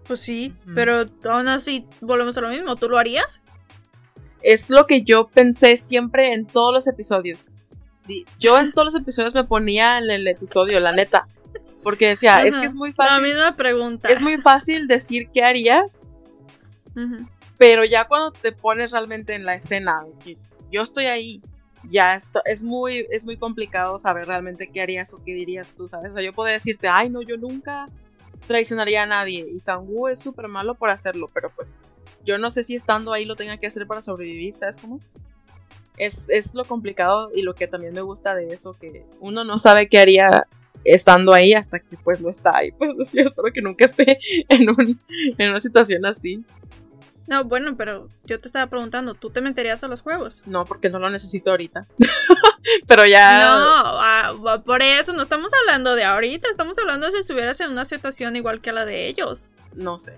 [0.08, 2.76] Pues sí, pero aún así volvemos a lo mismo.
[2.76, 3.42] ¿Tú lo harías?
[4.42, 7.62] Es lo que yo pensé siempre en todos los episodios.
[8.38, 11.26] Yo en todos los episodios me ponía en el episodio, la neta.
[11.82, 13.24] Porque decía, es que es muy La fácil.
[13.24, 14.08] misma pregunta.
[14.08, 16.10] Es muy fácil decir qué harías,
[17.56, 20.36] pero ya cuando te pones realmente en la escena, que
[20.70, 21.40] yo estoy ahí,
[21.88, 25.86] ya está, es muy, es muy complicado saber realmente qué harías o qué dirías tú,
[25.86, 26.10] ¿sabes?
[26.10, 27.86] O sea, yo podría decirte, ay, no, yo nunca
[28.46, 29.46] traicionaría a nadie.
[29.48, 31.80] Y Sangu es súper malo por hacerlo, pero pues
[32.24, 34.98] yo no sé si estando ahí lo tenga que hacer para sobrevivir, ¿sabes cómo?
[35.98, 39.58] Es, es lo complicado y lo que también me gusta de eso, que uno no
[39.58, 40.46] sabe qué haría
[40.84, 42.72] estando ahí hasta que pues lo está ahí.
[42.78, 44.98] Pues yo espero que nunca esté en, un,
[45.38, 46.44] en una situación así.
[47.28, 50.42] No, bueno, pero yo te estaba preguntando, ¿tú te meterías a los juegos?
[50.46, 51.86] No, porque no lo necesito ahorita.
[52.86, 53.38] Pero ya.
[53.38, 57.70] No, ah, por eso no estamos hablando de ahorita, estamos hablando de si estuvieras en
[57.70, 59.50] una situación igual que la de ellos.
[59.74, 60.16] No sé.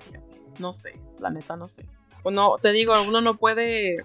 [0.61, 0.93] No sé.
[1.19, 1.85] La neta, no sé.
[2.23, 3.97] Uno, te digo, uno no puede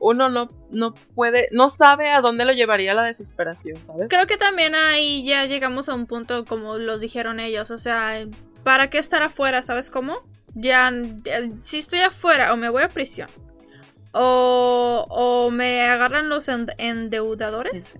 [0.00, 4.06] uno no, no puede, no sabe a dónde lo llevaría la desesperación, ¿sabes?
[4.08, 8.26] Creo que también ahí ya llegamos a un punto como lo dijeron ellos, o sea,
[8.64, 9.62] ¿para qué estar afuera?
[9.62, 10.22] ¿Sabes cómo?
[10.54, 10.92] Ya,
[11.60, 13.28] si estoy afuera o me voy a prisión
[14.12, 17.92] o, o me agarran los endeudadores.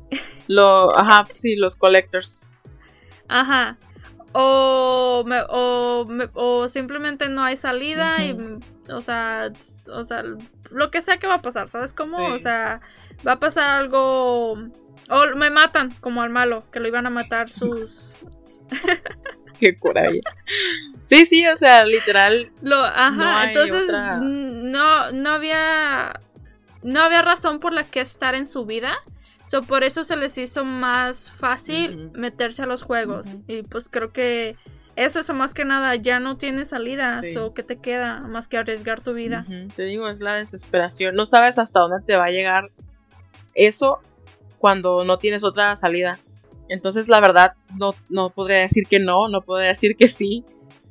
[0.46, 2.48] Lo, ajá, sí, los collectors.
[3.28, 3.76] Ajá.
[4.32, 8.36] O, me, o, o simplemente no hay salida y,
[8.92, 9.50] o sea,
[9.92, 10.22] o sea,
[10.70, 12.18] lo que sea que va a pasar, ¿sabes cómo?
[12.26, 12.80] O sea,
[13.26, 14.52] va a pasar algo...
[15.10, 18.18] O me matan, como al malo, que lo iban a matar sus...
[19.58, 20.20] Qué coraje.
[21.02, 22.52] Sí, sí, o sea, literal.
[22.62, 26.20] Lo, ajá, entonces no, no había.
[26.82, 28.96] No había razón por la que estar en su vida.
[29.48, 33.28] So, por eso se les hizo más fácil meterse a los juegos.
[33.46, 34.56] Y pues creo que
[34.94, 37.22] eso es más que nada, ya no tiene salida.
[37.32, 39.46] So, ¿qué te queda más que arriesgar tu vida?
[39.74, 41.14] Te digo, es la desesperación.
[41.14, 42.64] No sabes hasta dónde te va a llegar
[43.54, 44.00] eso
[44.58, 46.18] cuando no tienes otra salida.
[46.68, 50.44] Entonces, la verdad, no, no podría decir que no, no podría decir que sí.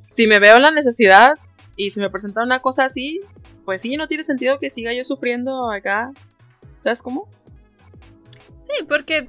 [0.08, 1.28] Si me veo en la necesidad
[1.76, 3.20] y si me presenta una cosa así,
[3.64, 6.10] pues sí, no tiene sentido que siga yo sufriendo acá.
[6.82, 7.28] ¿Sabes cómo?
[8.68, 9.28] Sí, porque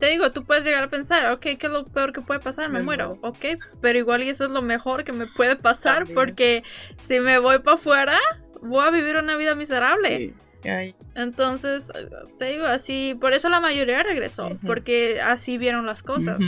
[0.00, 2.70] te digo, tú puedes llegar a pensar, ok, ¿qué es lo peor que puede pasar?
[2.70, 3.18] Me, muero.
[3.22, 3.44] ok,
[3.80, 6.62] pero igual y eso es lo mejor que me puede pasar porque
[7.00, 8.18] si me voy para afuera,
[8.62, 10.18] voy a vivir una vida miserable.
[10.18, 10.34] Sí.
[11.14, 11.86] Entonces,
[12.38, 16.38] te digo así, por eso la mayoría regresó, porque así vieron las cosas.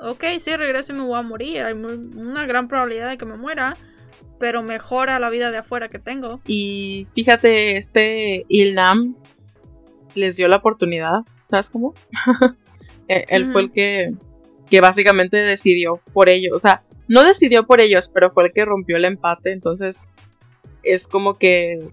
[0.00, 3.36] Ok, sí, regreso y me voy a morir, hay una gran probabilidad de que me
[3.36, 3.74] muera,
[4.38, 6.40] pero mejora la vida de afuera que tengo.
[6.46, 9.16] Y fíjate, este Ilnam
[10.14, 11.94] les dio la oportunidad, ¿sabes cómo?
[13.06, 14.14] Eh, él fue el que,
[14.70, 18.64] que básicamente decidió por ellos, o sea, no decidió por ellos, pero fue el que
[18.64, 20.06] rompió el empate, entonces
[20.82, 21.86] es como que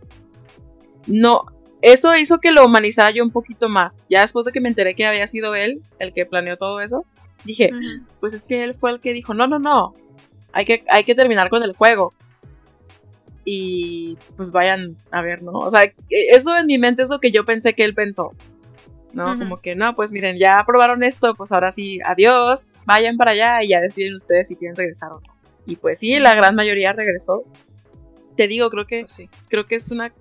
[1.08, 1.42] no,
[1.82, 4.06] eso hizo que lo humanizara yo un poquito más.
[4.10, 7.06] Ya después de que me enteré que había sido él el que planeó todo eso,
[7.44, 7.72] dije,
[8.20, 9.94] pues es que él fue el que dijo, no, no, no,
[10.54, 12.12] hay que, hay que terminar con el juego.
[13.44, 15.54] Y pues vayan a ver, ¿no?
[15.54, 18.34] O sea, e, eso en mi mente es lo que yo pensé que él pensó.
[19.14, 19.38] ¿No?
[19.38, 23.64] Como que no, pues miren, ya probaron esto, pues ahora sí, adiós, vayan para allá
[23.64, 25.36] y ya deciden ustedes si quieren regresar o no.
[25.66, 27.44] Y pues sí, la gran mayoría regresó.
[28.38, 29.30] Te digo, creo que pues sí.
[29.50, 30.14] creo que es una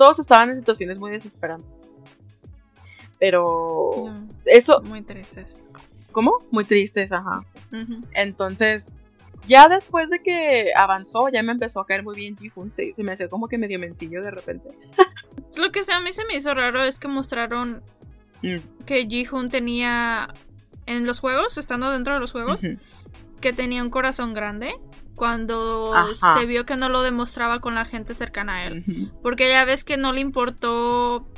[0.00, 1.94] todos estaban en situaciones muy desesperantes.
[3.18, 4.10] Pero
[4.46, 4.80] eso...
[4.80, 5.62] Muy tristes.
[6.10, 6.38] ¿Cómo?
[6.50, 7.44] Muy tristes, ajá.
[8.14, 8.94] Entonces,
[9.46, 12.72] ya después de que avanzó, ya me empezó a caer muy bien Ji-Hoon.
[12.72, 14.70] Se, me hacía como que medio mencillo de repente.
[15.58, 17.82] Lo que sea, a mí se me hizo raro es que mostraron
[18.42, 18.84] mm.
[18.86, 20.28] que Ji-Hoon tenía
[20.86, 22.60] en los juegos, estando dentro de los juegos,
[23.40, 24.74] que tenía un corazón grande
[25.20, 25.92] cuando
[26.34, 29.12] se vio que no lo demostraba con la gente cercana a él.
[29.22, 31.28] Porque ya ves que no le importó.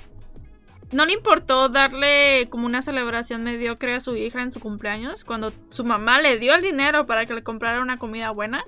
[0.92, 5.24] No le importó darle como una celebración mediocre a su hija en su cumpleaños.
[5.24, 8.62] Cuando su mamá le dio el dinero para que le comprara una comida buena.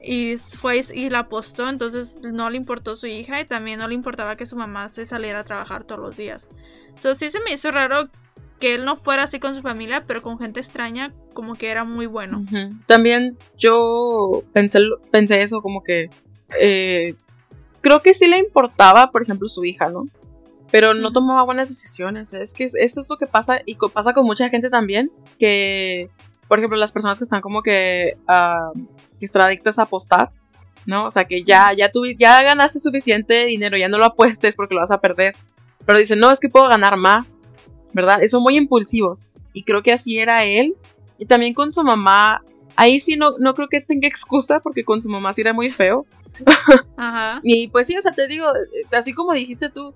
[0.00, 1.68] Y fue y la apostó.
[1.68, 3.40] Entonces no le importó su hija.
[3.40, 6.48] Y también no le importaba que su mamá se saliera a trabajar todos los días.
[6.96, 8.04] So sí se me hizo raro
[8.58, 11.84] que él no fuera así con su familia, pero con gente extraña, como que era
[11.84, 12.44] muy bueno.
[12.86, 14.80] También yo pensé,
[15.10, 16.10] pensé eso, como que
[16.60, 17.14] eh,
[17.80, 20.04] creo que sí le importaba, por ejemplo, su hija, ¿no?
[20.70, 22.34] Pero no tomaba buenas decisiones.
[22.34, 26.10] Es que eso es lo que pasa y pasa con mucha gente también, que,
[26.46, 28.78] por ejemplo, las personas que están como que, uh,
[29.18, 30.30] que están adictas a apostar,
[30.86, 31.06] ¿no?
[31.06, 34.80] O sea, que ya, ya, ya ganaste suficiente dinero, ya no lo apuestes porque lo
[34.80, 35.34] vas a perder.
[35.84, 37.38] Pero dicen, no, es que puedo ganar más.
[37.92, 38.20] ¿verdad?
[38.28, 39.28] Son muy impulsivos.
[39.52, 40.76] Y creo que así era él.
[41.18, 42.42] Y también con su mamá.
[42.76, 45.70] Ahí sí no, no creo que tenga excusa porque con su mamá sí era muy
[45.70, 46.06] feo.
[46.96, 47.40] Ajá.
[47.42, 48.46] y pues sí, o sea, te digo,
[48.92, 49.94] así como dijiste tú,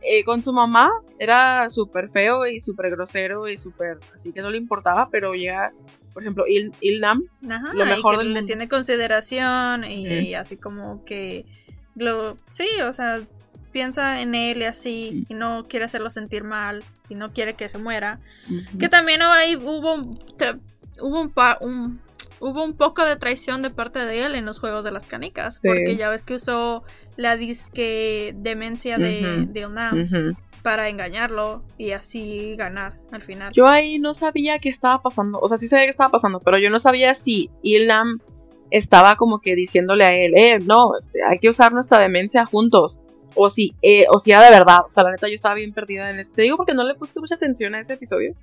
[0.00, 4.50] eh, con su mamá era súper feo y súper grosero y súper, así que no
[4.50, 5.72] le importaba, pero ya,
[6.14, 7.24] por ejemplo, Il, Ilnam,
[7.74, 11.44] lo mejor y que le tiene consideración y, así como que,
[11.96, 13.20] lo, sí, o sea,
[13.72, 17.68] piensa en él y así, y no quiere hacerlo sentir mal, y no quiere que
[17.68, 18.20] se muera.
[18.78, 19.96] Que también ahí hubo,
[21.00, 22.00] hubo un, un,
[22.38, 25.58] hubo un poco de traición de parte de él en los juegos de las canicas,
[25.60, 26.84] porque ya ves que usó
[27.16, 29.66] la disque demencia de, de
[30.64, 33.52] para engañarlo y así ganar al final.
[33.52, 36.56] Yo ahí no sabía qué estaba pasando, o sea, sí sabía qué estaba pasando, pero
[36.56, 38.18] yo no sabía si Ilnam
[38.70, 43.02] estaba como que diciéndole a él, eh, no, este, hay que usar nuestra demencia juntos
[43.34, 44.78] o si, eh, o si era de verdad.
[44.86, 46.42] O sea, la neta, yo estaba bien perdida en este.
[46.42, 48.34] digo porque no le puse mucha atención a ese episodio.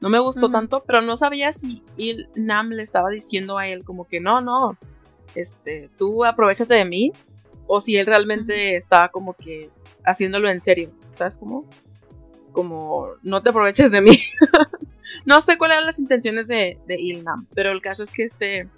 [0.00, 3.84] No me gustó tanto, pero no sabía si il Nam le estaba diciendo a él
[3.84, 4.78] como que no, no,
[5.34, 7.12] este, tú aprovechate de mí.
[7.66, 9.68] o si él realmente estaba como que
[10.04, 11.66] haciéndolo en serio, ¿sabes cómo?
[12.52, 14.18] Como, no te aproveches de mí.
[15.24, 18.68] no sé cuáles eran las intenciones de, de Ilnam, pero el caso es que este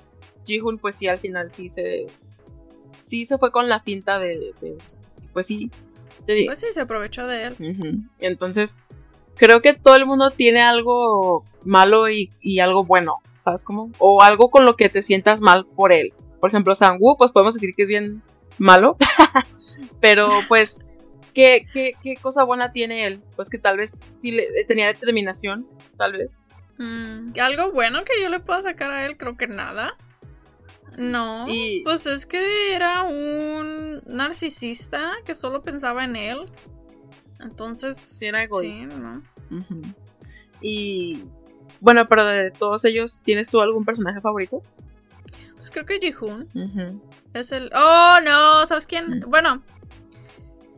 [0.44, 2.06] Jihun pues sí al final sí se
[2.98, 4.96] sí se fue con la finta de, de eso.
[5.32, 5.70] Pues sí,
[6.26, 6.48] te digo.
[6.48, 7.56] Pues sí, se aprovechó de él.
[8.18, 8.80] Entonces,
[9.36, 13.90] creo que todo el mundo tiene algo malo y, y algo bueno, ¿sabes cómo?
[13.98, 16.12] O algo con lo que te sientas mal por él.
[16.40, 18.22] Por ejemplo, Sangu, pues podemos decir que es bien
[18.58, 18.96] malo,
[20.00, 20.94] pero pues,
[21.34, 23.22] ¿qué, qué, qué cosa buena tiene él?
[23.36, 25.66] Pues que tal vez sí le, tenía determinación,
[25.96, 26.46] tal vez.
[26.78, 29.96] Mm, algo bueno que yo le pueda sacar a él, creo que nada.
[30.98, 36.40] No, Y- pues es que era un narcisista que solo pensaba en él.
[37.40, 38.88] Entonces, Sí, era egoísta.
[38.90, 39.22] sí, ¿no?
[40.60, 41.24] Y
[41.80, 44.62] bueno, pero de todos ellos, ¿tienes tú algún personaje favorito?
[45.56, 47.02] Pues creo que Jihun Ujú.
[47.34, 47.70] es el.
[47.74, 49.20] Oh, no, ¿sabes quién?
[49.28, 49.62] Bueno,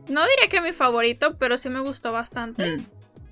[0.09, 2.77] no diría que mi favorito, pero sí me gustó bastante.
[2.77, 2.87] Mm.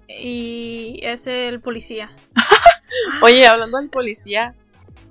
[0.07, 2.11] Y es el policía.
[3.21, 4.55] Oye, hablando del policía,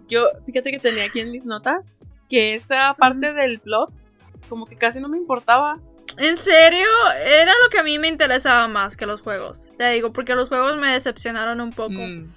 [0.09, 1.97] yo, fíjate que tenía aquí en mis notas
[2.29, 3.93] que esa parte del plot,
[4.49, 5.75] como que casi no me importaba.
[6.19, 6.87] En serio,
[7.25, 9.69] era lo que a mí me interesaba más que los juegos.
[9.79, 11.93] Te digo, porque los juegos me decepcionaron un poco.
[11.93, 12.29] Mm.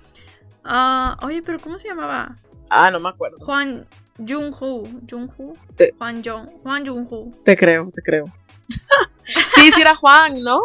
[0.64, 2.36] Ah, oye, pero ¿cómo se llamaba?
[2.70, 3.38] Ah, no me acuerdo.
[3.40, 3.86] Juan.
[4.18, 5.94] Eh.
[5.98, 6.50] Juan Jung.
[6.64, 7.44] Juan Jung-Hu.
[7.44, 8.26] Te creo, te creo.
[9.26, 10.58] sí, sí era Juan, ¿no?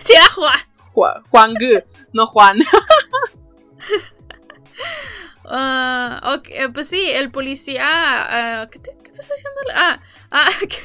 [0.00, 0.58] Sí, era Juan.
[0.92, 2.58] Juan, Juan Gu, no Juan.
[5.52, 7.82] Ah, ok, eh, pues sí, el policía.
[7.82, 9.60] ah, ¿qué, te, qué te estoy diciendo?
[9.74, 10.78] Ah, ah, que,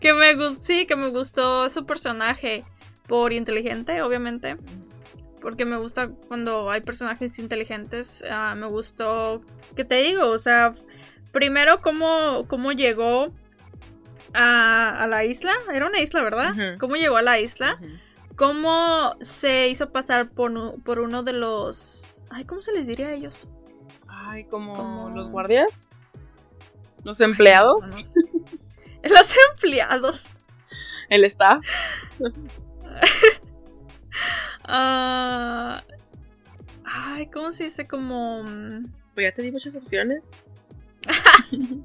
[0.00, 0.62] que me gustó.
[0.62, 2.64] Sí, que me gustó su personaje.
[3.08, 4.58] Por inteligente, obviamente.
[5.40, 8.22] Porque me gusta cuando hay personajes inteligentes.
[8.30, 9.42] ah, me gustó.
[9.74, 10.28] ¿Qué te digo?
[10.28, 10.74] O sea,
[11.32, 13.34] primero, cómo, cómo llegó
[14.34, 15.52] a, a la isla.
[15.72, 16.52] Era una isla, ¿verdad?
[16.78, 17.78] ¿Cómo llegó a la isla?
[18.36, 22.06] cómo se hizo pasar por, por uno de los...
[22.30, 23.48] Ay, ¿cómo se les diría a ellos?
[24.06, 25.90] Ay, como Como- los guardias.
[27.02, 28.04] Los empleados.
[28.14, 28.58] No, no sé.
[29.14, 30.26] Los empleados.
[31.08, 31.66] El staff.
[34.70, 35.82] Ah,
[36.84, 37.86] ay, ¿cómo se dice?
[37.86, 38.42] Como...
[38.42, 40.52] mm, Pues ya te di muchas opciones.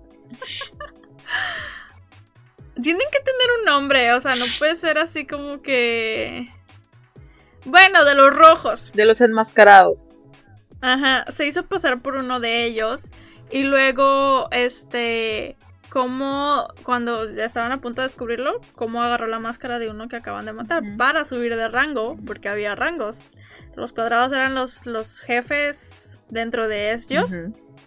[2.82, 6.48] Tienen que tener un nombre, o sea, no puede ser así como que...
[7.66, 8.92] Bueno, de los rojos.
[8.94, 10.32] De los enmascarados.
[10.82, 13.10] Ajá, se hizo pasar por uno de ellos
[13.52, 15.56] y luego, este,
[15.90, 20.16] como cuando ya estaban a punto de descubrirlo, cómo agarró la máscara de uno que
[20.16, 23.28] acaban de matar para subir de rango, porque había rangos.
[23.76, 27.38] Los cuadrados eran los, los jefes dentro de ellos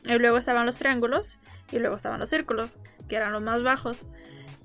[0.05, 1.41] y luego estaban los triángulos
[1.73, 4.07] y luego estaban los círculos, que eran los más bajos.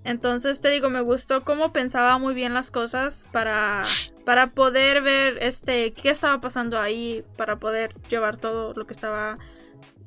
[0.03, 3.83] Entonces te digo, me gustó cómo pensaba muy bien las cosas para,
[4.25, 9.37] para poder ver este qué estaba pasando ahí, para poder llevar todo lo que estaba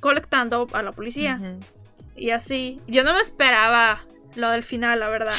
[0.00, 1.38] colectando a la policía.
[2.16, 4.00] Y así, yo no me esperaba
[4.34, 5.34] lo del final, la verdad.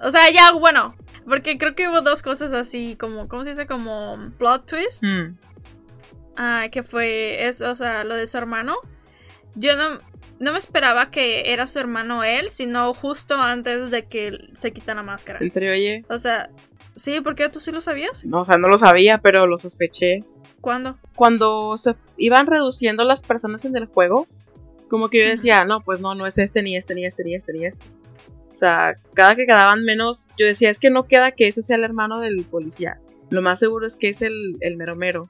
[0.00, 0.94] O sea, ya bueno,
[1.26, 3.66] porque creo que hubo dos cosas así como, ¿cómo se dice?
[3.66, 5.02] Como plot twist.
[5.02, 5.36] Mm.
[6.36, 8.76] Ah, que fue, es, o sea, lo de su hermano.
[9.54, 9.98] Yo no,
[10.40, 14.94] no me esperaba que era su hermano él, sino justo antes de que se quita
[14.94, 15.38] la máscara.
[15.40, 16.04] En serio, oye.
[16.08, 16.50] O sea,
[16.96, 18.24] sí, ¿por qué tú sí lo sabías?
[18.24, 20.20] No, o sea, no lo sabía, pero lo sospeché.
[20.62, 20.98] ¿Cuándo?
[21.14, 24.26] Cuando se iban reduciendo las personas en el juego,
[24.88, 27.34] como que yo decía, no, pues no, no es este, ni este, ni este, ni
[27.34, 27.84] este, ni este.
[28.54, 31.76] O sea, cada que quedaban menos, yo decía, es que no queda que ese sea
[31.76, 32.98] el hermano del policía.
[33.28, 35.28] Lo más seguro es que es el, el mero mero.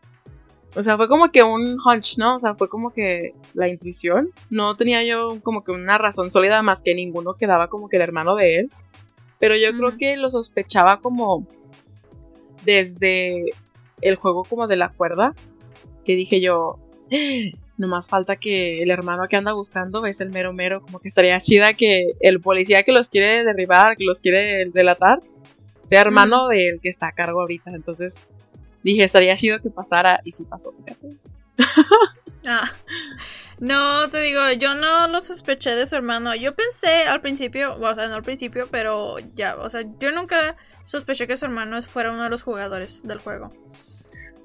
[0.77, 2.37] O sea, fue como que un hunch, ¿no?
[2.37, 4.31] O sea, fue como que la intuición.
[4.51, 8.03] No tenía yo como que una razón sólida más que ninguno quedaba como que el
[8.03, 8.71] hermano de él.
[9.39, 11.47] Pero yo creo que lo sospechaba como
[12.65, 13.47] desde
[14.01, 15.35] el juego como de la cuerda.
[16.05, 16.79] Que dije yo,
[17.13, 20.83] "Ah, no más falta que el hermano que anda buscando es el mero mero.
[20.83, 25.19] Como que estaría chida que el policía que los quiere derribar, que los quiere delatar,
[25.89, 27.71] sea hermano del que está a cargo ahorita.
[27.71, 28.23] Entonces
[28.83, 30.73] dije, estaría chido que pasara y sí pasó.
[30.85, 31.09] fíjate.
[32.47, 32.73] Ah.
[33.59, 36.35] No, te digo, yo no lo sospeché de su hermano.
[36.35, 40.57] Yo pensé al principio, o sea, no al principio, pero ya, o sea, yo nunca
[40.83, 43.51] sospeché que su hermano fuera uno de los jugadores del juego.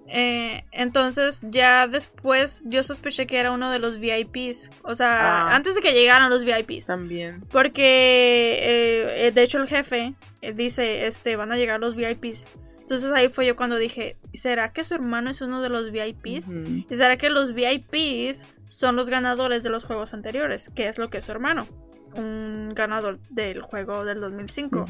[0.07, 4.69] Eh, entonces, ya después yo sospeché que era uno de los VIPs.
[4.83, 5.55] O sea, Ah.
[5.55, 6.87] antes de que llegaran los VIPs.
[6.87, 7.45] También.
[7.49, 10.13] Porque, eh, eh, de hecho, el jefe
[10.53, 12.45] dice, este, van a llegar los VIPs.
[12.85, 16.51] Entonces ahí fue yo cuando dije, ¿será que su hermano es uno de los VIPs?
[16.87, 20.69] ¿Y será que los VIPs son los ganadores de los juegos anteriores?
[20.69, 21.67] Que es lo que es su hermano.
[22.15, 24.85] un ganador del juego del 2005.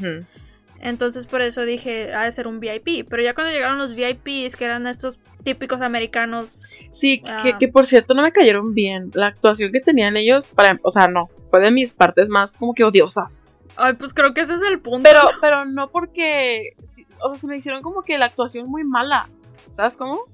[0.78, 3.08] Entonces por eso dije, ha de ser un VIP.
[3.08, 6.50] Pero ya cuando llegaron los VIPs, que eran estos típicos americanos.
[6.90, 7.56] Sí, que, ah.
[7.58, 9.10] que, por cierto no me cayeron bien.
[9.14, 12.74] La actuación que tenían ellos, para, o sea, no, fue de mis partes más como
[12.74, 13.55] que odiosas.
[13.76, 15.08] Ay, pues creo que ese es el punto.
[15.08, 16.74] Pero, pero no porque,
[17.20, 19.28] o sea, se me hicieron como que la actuación muy mala.
[19.70, 20.24] ¿Sabes cómo?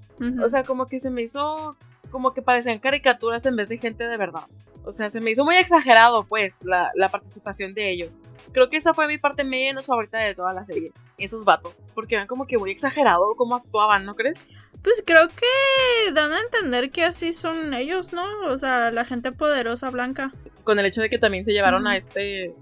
[0.40, 1.76] O sea, como que se me hizo
[2.12, 4.44] como que parecían caricaturas en vez de gente de verdad.
[4.84, 8.20] O sea, se me hizo muy exagerado, pues, la, la, participación de ellos.
[8.52, 10.92] Creo que esa fue mi parte menos favorita de toda la serie.
[11.18, 11.84] Esos vatos.
[11.94, 14.52] Porque eran como que muy exagerado cómo actuaban, ¿no crees?
[14.82, 18.24] Pues creo que dan a entender que así son ellos, ¿no?
[18.48, 20.32] O sea, la gente poderosa blanca.
[20.64, 22.54] Con el hecho de que también se llevaron a este,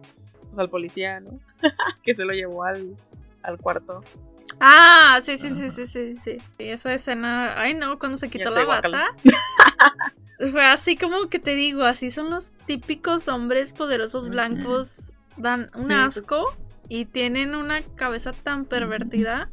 [0.51, 1.41] pues al policía, ¿no?
[2.03, 2.97] que se lo llevó al,
[3.43, 4.03] al cuarto.
[4.59, 6.39] Ah, sí, sí, sí, sí, sí, sí.
[6.59, 9.15] Y esa escena, ay no, cuando se quitó la bata.
[10.51, 15.87] Fue así como que te digo, así son los típicos hombres poderosos blancos, dan un
[15.87, 15.91] pues.
[15.91, 16.57] asco
[16.89, 19.51] y tienen una cabeza tan pervertida.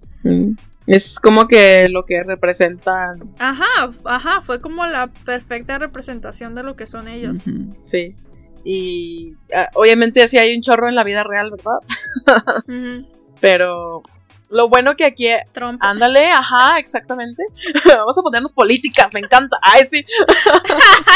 [0.88, 3.34] Es como que lo que representan.
[3.39, 7.39] Ajá, ajá, fue como la perfecta representación de lo que son ellos.
[7.84, 8.16] Sí.
[8.64, 11.80] Y ah, obviamente así hay un chorro en la vida real, ¿verdad?
[13.41, 14.03] Pero
[14.49, 15.30] lo bueno que aquí.
[15.51, 15.80] Trump.
[15.82, 17.43] Ándale, ajá, exactamente.
[17.86, 19.58] Vamos a ponernos políticas, me encanta.
[19.62, 20.05] Ay, sí.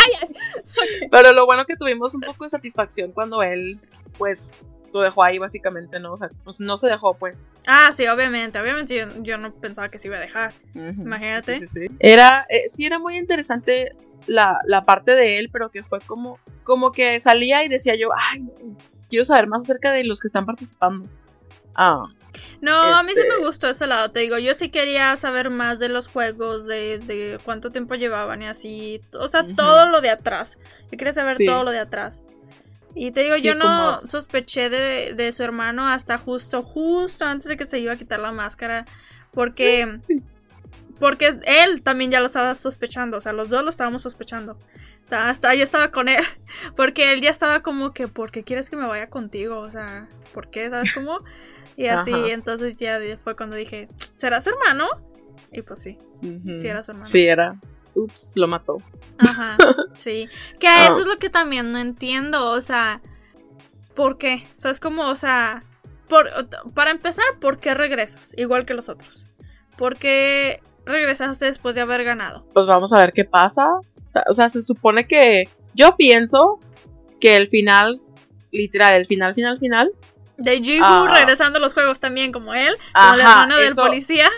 [1.12, 3.80] Pero lo bueno que tuvimos un poco de satisfacción cuando él,
[4.18, 6.14] pues, lo dejó ahí, básicamente, ¿no?
[6.14, 7.54] O sea, pues no se dejó, pues.
[7.68, 8.60] Ah, sí, obviamente.
[8.60, 10.54] Obviamente yo, no pensaba que se iba a dejar.
[10.74, 11.60] Imagínate.
[11.60, 11.96] Sí, sí, sí.
[12.00, 13.96] Era, eh, sí, era muy interesante
[14.28, 18.10] la, la, parte de él, pero que fue como, como que salía y decía yo,
[18.18, 18.44] ay,
[19.10, 21.10] quiero saber más acerca de los que están participando.
[21.76, 22.06] Ah,
[22.62, 25.50] no, a mí sí me este gustó ese lado, te digo, yo sí quería saber
[25.50, 30.10] más de los juegos, de, cuánto tiempo llevaban y así, o sea, todo lo de
[30.10, 30.58] atrás,
[30.92, 32.22] yo quería saber todo lo de atrás.
[32.94, 37.58] Y te digo, yo no sospeché de, de, su hermano hasta justo, justo antes de
[37.58, 38.86] que se iba a quitar la máscara,
[39.32, 40.00] porque...
[41.00, 44.56] Porque él también ya lo estaba sospechando, o sea, los dos lo estábamos sospechando.
[45.10, 46.24] Hasta yo estaba con él,
[46.76, 49.60] porque él ya estaba como que, ¿por qué quieres que me vaya contigo?
[49.60, 50.70] O sea, ¿por qué?
[50.70, 51.18] ¿Sabes cómo?
[51.76, 54.88] Y así, entonces ya fue cuando dije, ¿será su hermano?
[55.52, 57.10] Y pues sí, sí era su hermano.
[57.10, 57.60] Sí, era.
[57.96, 58.78] Ups, lo mató.
[59.18, 59.58] Ajá,
[59.96, 60.28] sí.
[60.60, 63.02] Que eso es lo que también no entiendo, o sea,
[63.96, 64.44] ¿por qué?
[64.58, 65.08] ¿Sabes cómo?
[65.08, 65.62] O sea,
[66.08, 66.30] por,
[66.74, 68.34] para empezar, ¿por qué regresas?
[68.38, 69.28] Igual que los otros.
[69.78, 72.46] ¿Por qué regresaste después de haber ganado?
[72.54, 73.68] Pues vamos a ver qué pasa.
[74.28, 76.60] O sea, se supone que yo pienso
[77.20, 78.02] que el final,
[78.52, 79.92] literal, el final, final, final,
[80.38, 81.08] de Jigu ah.
[81.14, 84.30] regresando a los juegos también como él, como el hermano del policía.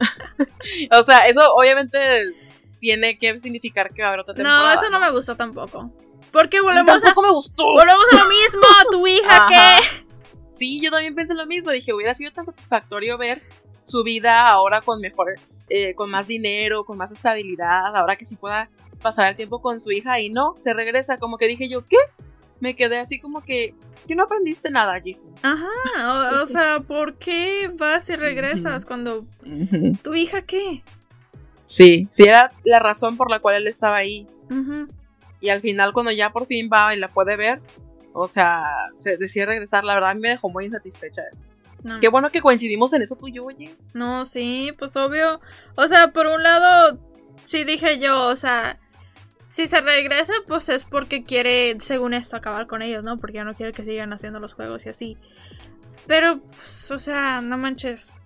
[0.98, 2.24] o sea, eso obviamente
[2.80, 4.74] tiene que significar que va a haber otra temporada.
[4.74, 5.92] No, eso no, me gustó tampoco.
[6.32, 7.64] Porque volvemos tampoco me gustó.
[7.64, 10.10] Volvemos a lo mismo, tu hija que
[10.54, 13.40] Sí, yo también pensé lo mismo, dije, hubiera sido tan satisfactorio ver
[13.82, 15.34] su vida ahora con mejor
[15.70, 18.68] eh, con más dinero, con más estabilidad, ahora que sí pueda
[19.00, 21.96] pasar el tiempo con su hija y no, se regresa como que dije yo, ¿qué?
[22.60, 23.74] Me quedé así como que
[24.06, 25.22] que no aprendiste nada, Jihu.
[25.42, 29.24] Ajá, o, sea, ¿por qué vas y regresas cuando
[30.02, 30.82] tu hija qué?
[31.70, 34.26] Sí, sí era la razón por la cual él estaba ahí.
[35.38, 37.60] Y al final cuando ya por fin va y la puede ver,
[38.12, 38.64] o sea,
[38.96, 41.44] se decide regresar, la verdad me dejó muy insatisfecha eso.
[42.00, 43.76] Qué bueno que coincidimos en eso tú y yo, oye.
[43.94, 45.40] No, sí, pues obvio.
[45.76, 46.98] O sea, por un lado,
[47.44, 48.80] sí dije yo, o sea,
[49.46, 53.16] si se regresa, pues es porque quiere, según esto, acabar con ellos, ¿no?
[53.16, 55.16] Porque ya no quiere que sigan haciendo los juegos y así.
[56.08, 58.20] Pero, pues, o sea, no manches.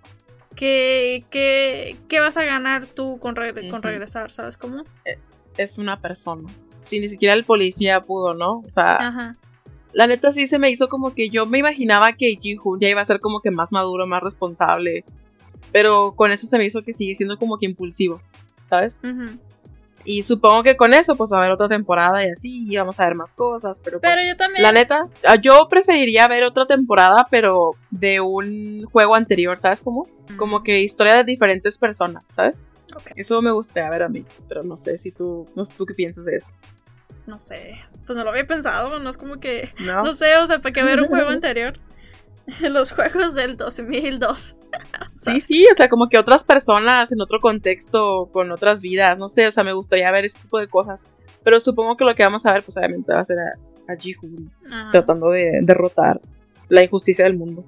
[0.55, 3.34] ¿Qué, qué, qué vas a ganar tú con,
[3.70, 4.30] con regresar?
[4.30, 4.82] ¿Sabes cómo?
[5.05, 5.18] Eh,
[5.57, 6.48] es una persona.
[6.80, 8.59] Si ni siquiera el policía pudo, ¿no?
[8.59, 9.34] O sea,
[9.92, 13.00] la neta sí se me hizo como que yo me imaginaba que Ji-Hoon ya iba
[13.00, 15.05] a ser como que más maduro, más responsable.
[15.72, 18.20] Pero con eso se me hizo que sigue siendo como que impulsivo,
[18.68, 19.02] ¿sabes?
[20.05, 23.00] Y supongo que con eso, pues va a haber otra temporada y así, y vamos
[23.00, 23.80] a ver más cosas.
[23.80, 24.62] Pero, pero pues, yo también.
[24.62, 30.07] La neta, ah, yo preferiría ver otra temporada, pero de un juego anterior, ¿sabes cómo?
[30.36, 32.68] Como que historia de diferentes personas, ¿sabes?
[33.16, 35.94] Eso me gustaría ver a mí, pero no sé si tú, no sé tú qué
[35.94, 36.52] piensas de eso.
[37.26, 40.46] No sé, pues no lo había pensado, no es como que, no, no sé, o
[40.46, 41.78] sea, ¿para qué ver un juego anterior?
[42.61, 44.57] los juegos del 2002.
[45.16, 49.28] sí, sí, o sea, como que otras personas en otro contexto, con otras vidas, no
[49.28, 51.07] sé, o sea, me gustaría ver ese tipo de cosas.
[51.42, 53.97] Pero supongo que lo que vamos a ver, pues obviamente va a ser a, a
[53.97, 54.51] Ji-Hoon
[54.90, 56.20] tratando de derrotar
[56.68, 57.64] la injusticia del mundo.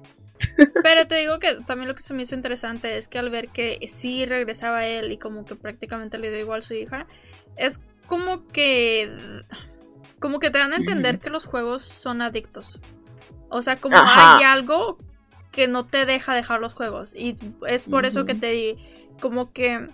[0.83, 3.49] Pero te digo que también lo que se me hizo interesante es que al ver
[3.49, 7.07] que sí regresaba él y como que prácticamente le dio igual a su hija,
[7.55, 9.11] es como que
[10.19, 12.79] como que te dan a entender que los juegos son adictos.
[13.49, 14.37] O sea, como Ajá.
[14.37, 14.97] hay algo
[15.51, 17.13] que no te deja dejar los juegos.
[17.15, 17.35] Y
[17.67, 18.77] es por eso que te di,
[19.21, 19.87] como que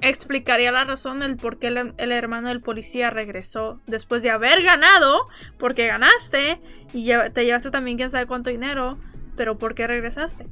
[0.00, 4.62] explicaría la razón el por qué el, el hermano del policía regresó después de haber
[4.62, 5.20] ganado,
[5.58, 6.60] porque ganaste
[6.92, 8.98] y te llevaste también quién sabe cuánto dinero,
[9.36, 10.46] pero ¿por qué regresaste?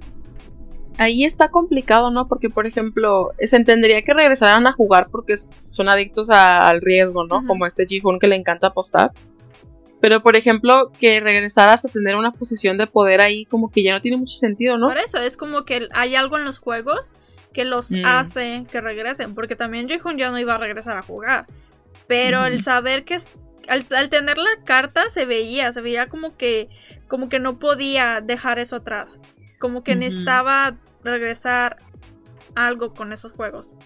[0.99, 2.27] Ahí está complicado, ¿no?
[2.27, 5.35] Porque, por ejemplo, se entendería que regresaran a jugar porque
[5.69, 7.43] son adictos a- al riesgo, ¿no?
[7.47, 9.13] Como este Ji-Hoon que le encanta apostar.
[10.01, 13.95] Pero, por ejemplo, que regresaras a tener una posición de poder ahí, como que ya
[13.95, 14.89] no tiene mucho sentido, ¿no?
[14.89, 17.13] Por eso es como que hay algo en los juegos
[17.53, 18.05] que los Mm.
[18.05, 21.47] hace que regresen, porque también Ji-Hoon ya no iba a regresar a jugar.
[22.07, 23.17] Pero el saber que
[23.69, 26.69] al, al tener la carta se veía, se veía como que
[27.09, 29.19] como que no podía dejar eso atrás,
[29.59, 31.77] como que necesitaba regresar
[32.55, 33.77] algo con esos juegos.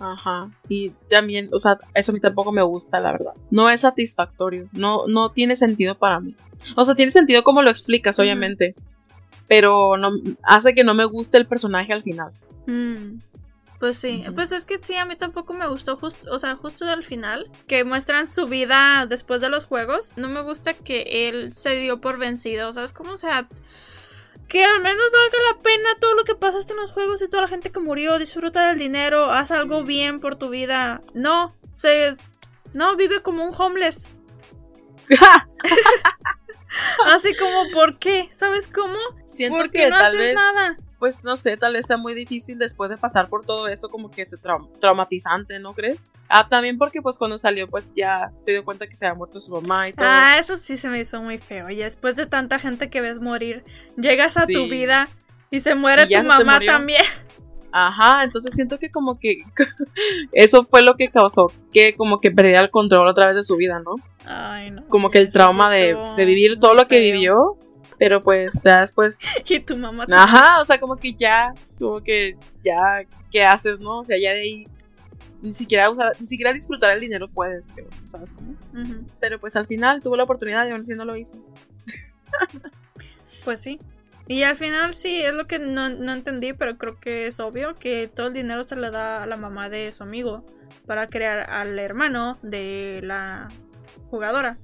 [0.00, 0.50] Ajá.
[0.68, 3.34] Y también, o sea, eso a mí tampoco me gusta, la verdad.
[3.50, 4.68] No es satisfactorio.
[4.72, 6.34] No, no tiene sentido para mí.
[6.74, 8.74] O sea, tiene sentido como lo explicas, obviamente.
[9.46, 12.32] Pero no hace que no me guste el personaje al final.
[12.66, 13.18] Mm,
[13.78, 16.86] Pues sí, pues es que sí, a mí tampoco me gustó justo, o sea, justo
[16.86, 20.12] al final, que muestran su vida después de los juegos.
[20.16, 23.48] No me gusta que él se dio por vencido, o sea, es como, o sea,
[24.50, 27.44] que al menos valga la pena todo lo que pasaste en los juegos y toda
[27.44, 31.00] la gente que murió, disfruta del dinero, haz algo bien por tu vida.
[31.14, 32.16] No, se...
[32.74, 34.08] No, vive como un homeless.
[37.06, 38.28] Así como, ¿por qué?
[38.32, 38.98] ¿Sabes cómo?
[39.24, 40.76] Siento Porque que no tal haces vez, nada.
[41.00, 44.10] Pues no sé, tal vez sea muy difícil después de pasar por todo eso, como
[44.10, 46.10] que te trau- traumatizante, ¿no crees?
[46.28, 49.40] Ah, también porque pues cuando salió, pues ya se dio cuenta que se había muerto
[49.40, 50.06] su mamá y todo.
[50.08, 51.70] Ah, eso sí se me hizo muy feo.
[51.70, 53.64] Y después de tanta gente que ves morir,
[53.96, 55.08] llegas a tu vida
[55.50, 57.02] y se muere Y tu mamá también.
[57.72, 59.38] Ajá, entonces siento que como que
[60.32, 63.56] eso fue lo que causó que como que perdiera el control otra vez de su
[63.56, 63.94] vida, ¿no?
[64.26, 64.86] Ay, no.
[64.88, 67.12] Como que el trauma de, vivir todo lo que feo.
[67.12, 67.56] vivió,
[68.00, 70.18] pero pues ya después, Y tu mamá también.
[70.20, 73.98] ajá, o sea, como que ya, como que ya, ¿qué haces, no?
[74.00, 74.64] O sea, ya de ahí
[75.42, 77.72] ni siquiera usar, ni siquiera disfrutar el dinero puedes,
[78.10, 78.54] ¿sabes cómo?
[79.20, 81.38] Pero pues al final tuvo la oportunidad y aún así no lo hizo.
[83.44, 83.78] Pues sí.
[84.28, 87.74] Y al final sí, es lo que no, no entendí, pero creo que es obvio
[87.74, 90.44] que todo el dinero se le da a la mamá de su amigo
[90.86, 93.48] para crear al hermano de la
[94.08, 94.56] jugadora.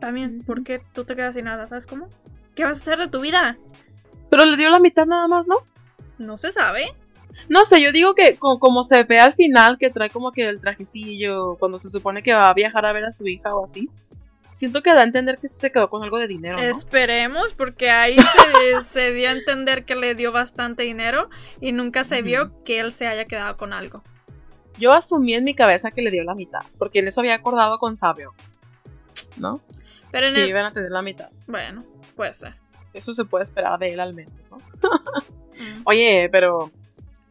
[0.00, 0.44] También, Ujú.
[0.46, 2.08] porque tú te quedas sin nada, ¿sabes cómo?
[2.54, 3.56] ¿Qué vas a hacer de tu vida?
[4.30, 5.56] Pero le dio la mitad nada más, ¿no?
[6.18, 6.92] No se sabe.
[7.48, 10.48] No sé, yo digo que co- como, se ve al final que trae como que
[10.48, 13.64] el trajecillo, cuando se supone que va a viajar a ver a su hija o
[13.64, 13.90] así,
[14.52, 16.62] siento que da a entender que se quedó con algo de dinero, ¿no?
[16.62, 18.16] Esperemos, porque ahí
[18.78, 21.28] se, se dio a entender que le dio bastante dinero
[21.60, 24.02] y nunca se vio que él se haya quedado con algo.
[24.78, 27.78] Yo asumí en mi cabeza que le dio la mitad, porque en eso había acordado
[27.78, 28.32] con Sabio,
[29.36, 29.60] ¿no?
[30.14, 30.48] Pero en Que el...
[30.48, 31.30] iban a tener la mitad.
[31.46, 31.82] Bueno,
[32.16, 32.54] puede ser.
[32.92, 34.56] Eso se puede esperar de él al menos, ¿no?
[34.58, 35.82] Mm.
[35.84, 36.70] Oye, pero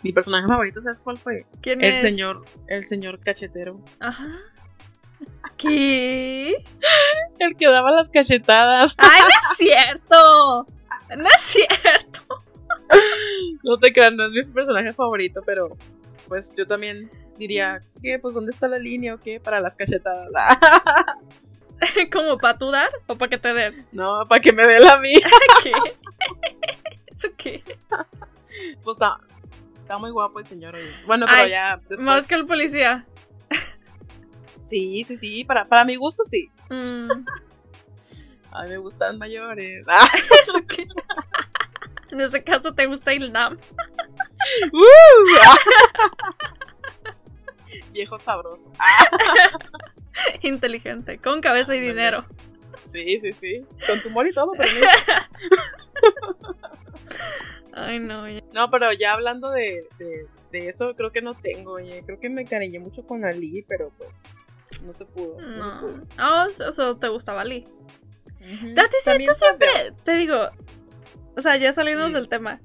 [0.04, 1.46] mi personaje favorito, ¿sabes cuál fue?
[1.62, 2.02] ¿Quién El es?
[2.02, 3.80] señor, el señor cachetero.
[4.00, 4.28] Ajá.
[5.58, 6.54] ¿Qué?
[7.40, 8.96] El que daba las cachetadas.
[8.98, 10.66] ¡Ay, no es cierto!
[11.18, 12.22] No es cierto.
[13.64, 15.76] No te creas, no es mi personaje favorito, pero
[16.28, 18.20] pues yo también diría, ¿qué?
[18.20, 19.40] Pues ¿dónde está la línea o qué?
[19.40, 20.30] Para las cachetadas.
[22.12, 23.86] ¿Como para tú dar o para que te den?
[23.92, 25.28] no, para que me dé la mía.
[25.64, 25.72] ¿Qué?
[27.16, 27.64] ¿Eso qué?
[28.84, 29.18] Pues está,
[29.76, 30.78] está muy guapo el señor.
[31.06, 32.02] Bueno, pero Ay, ya después.
[32.02, 33.06] Más que el policía.
[34.66, 36.50] Sí, sí, sí, para, para mi gusto sí.
[36.70, 37.26] Mm,
[38.52, 39.86] A mí me gustan mayores.
[40.44, 40.88] ¿Eso qué?
[42.12, 43.58] En ese caso te gusta Ildam.
[47.92, 48.72] Viejo sabroso.
[50.42, 52.26] Inteligente, con cabeza y dinero.
[52.84, 53.66] Sí, sí, sí.
[53.88, 54.70] Con tumor y todo, pero.
[57.76, 58.28] Ay, no.
[58.30, 58.42] ya.
[58.54, 62.04] No, pero ya hablando de, de, de eso, creo que no tengo, oye.
[62.06, 64.38] Creo que me cariñé mucho con Ali, pero pues
[64.84, 65.38] no se pudo.
[65.42, 65.58] No.
[65.58, 65.88] No.
[65.88, 66.04] se pudo.
[66.20, 67.64] Oh, eso- eso te gustaba Lee.
[68.40, 68.72] Ujú.
[68.72, 69.70] A ti sí, También tú siempre,
[70.04, 70.38] te digo,
[71.36, 72.14] o sea, ya saliendo Mm.
[72.14, 72.60] del tema,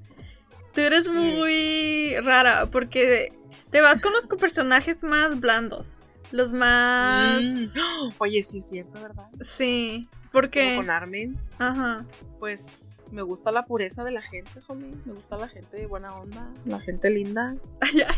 [0.74, 3.28] tú eres muy rara porque
[3.70, 5.99] te vas con los personajes más blandos,
[6.33, 7.43] los más...
[7.43, 7.66] Mm.
[8.18, 9.29] Oye, sí es cierto, ¿verdad?
[9.43, 10.76] Sí, Como porque...
[10.76, 12.05] con Armin, Ajá.
[12.39, 14.91] pues me gusta la pureza de la gente, homie.
[15.05, 17.55] Me gusta la gente de buena onda, la gente linda.
[17.81, 18.16] Ay, ay.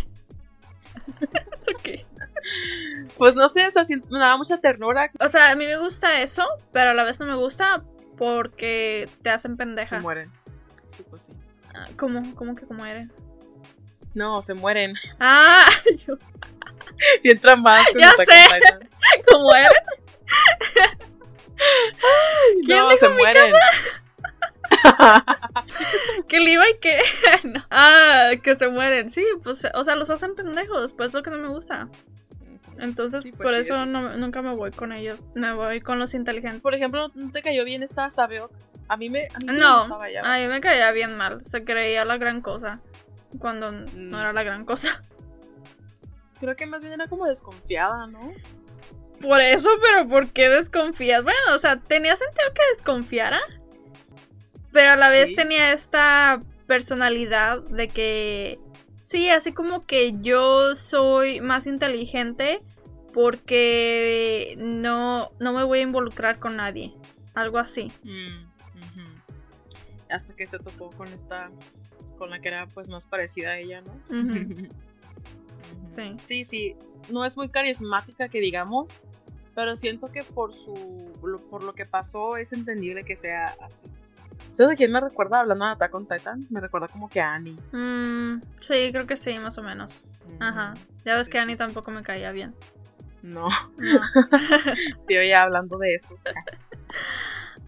[1.72, 2.04] Ok.
[3.16, 5.10] Pues no sé, o sea, me daba mucha ternura.
[5.20, 7.84] O sea, a mí me gusta eso, pero a la vez no me gusta
[8.16, 10.00] porque te hacen Se pendeja.
[10.00, 10.28] mueren.
[10.96, 11.32] Sí, pues sí.
[11.74, 12.22] Ah, ¿Cómo?
[12.34, 13.08] ¿Cómo que cómo eres?
[14.14, 14.94] No, se mueren.
[15.20, 15.64] Ah,
[16.06, 16.14] yo,
[17.22, 18.24] Y entran más con Ya sé.
[19.30, 19.70] ¿cómo eres?
[22.64, 23.52] ¿Quién no, dijo se mi mueren.
[26.28, 26.98] que Levi que.
[27.44, 27.60] no.
[27.70, 29.10] Ah, que se mueren.
[29.10, 31.88] Sí, pues, o sea, los hacen pendejos, pues es lo que no me gusta.
[32.78, 35.22] Entonces, Sí, pues por sí, eso no- nunca me voy con ellos.
[35.34, 36.62] Me voy con los inteligentes.
[36.62, 38.50] Por ejemplo, ¿no te cayó bien esta Sabeok?
[38.88, 40.20] A mí me, a mí sí me No, gustaba ella.
[40.24, 41.44] a mí me caía bien mal.
[41.44, 42.80] Se creía la gran cosa.
[43.38, 44.08] Cuando Mm.
[44.08, 45.02] no era la gran cosa.
[46.40, 48.20] Creo que más bien era como desconfiada, ¿no?
[49.20, 51.22] Por eso, pero ¿por qué desconfías?
[51.22, 53.38] Bueno, o sea, tenía sentido que desconfiara.
[54.72, 55.34] Pero a la vez Sí.
[55.34, 58.58] tenía esta personalidad de que.
[59.04, 62.62] Sí, así como que yo soy más inteligente
[63.12, 66.94] porque no, no me voy a involucrar con nadie.
[67.34, 67.92] Algo así.
[68.04, 68.48] Mm.
[70.10, 71.50] Hasta que se topó con esta,
[72.18, 74.00] con la que era pues más parecida a ella, ¿no?
[75.90, 76.16] Sí.
[76.26, 76.76] Sí, sí.
[77.10, 79.04] No es muy carismática que digamos,
[79.54, 80.72] pero siento que por su,
[81.22, 83.86] lo- por lo que pasó es entendible que sea así.
[84.52, 86.40] ¿Sabes de quién me recuerda hablando de Attack on Titan?
[86.50, 87.56] Me recuerda como que a Annie.
[87.72, 90.04] Mm, sí, creo que sí, más o menos.
[90.38, 90.72] Ajá.
[90.74, 90.82] Ujú.
[91.04, 92.54] Ya ves que Annie tampoco me caía bien.
[93.22, 94.00] No, No.
[95.08, 96.16] ya hablando de eso.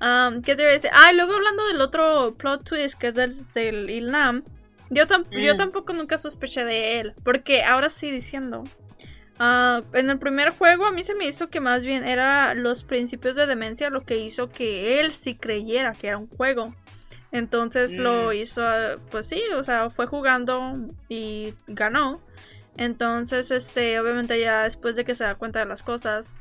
[0.00, 0.90] Um, ¿Qué te iba a decir?
[0.92, 4.42] Ah, y luego hablando del otro plot twist que es del, del Ilnam,
[4.92, 5.56] yo, tam- yo Mm.
[5.56, 7.14] tampoco nunca sospeché de él.
[7.24, 8.64] Porque ahora sí diciendo.
[9.38, 12.84] ah, en el primer juego a mí se me hizo que más bien era los
[12.84, 16.74] principios de demencia lo que hizo que él sí creyera que era un juego.
[17.32, 18.32] Entonces lo Mm.
[18.34, 20.74] hizo, ah, pues sí, o sea, fue jugando
[21.08, 22.20] y ganó.
[22.76, 26.34] Entonces, este, obviamente ya después de que se da cuenta de las cosas,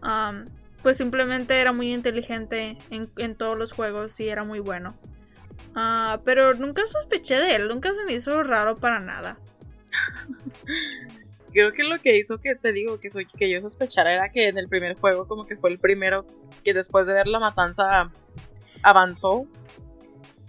[0.00, 0.46] am,
[0.82, 4.94] pues simplemente era muy inteligente en, en todos los juegos y era muy bueno.
[5.76, 9.38] Ah, pero nunca sospeché de él, nunca se me hizo raro para nada.
[11.52, 14.48] Creo que lo que hizo que te digo que soy que yo sospechara era que
[14.48, 16.26] en el primer juego como que fue el primero
[16.64, 18.10] que después de ver la matanza
[18.82, 19.46] avanzó.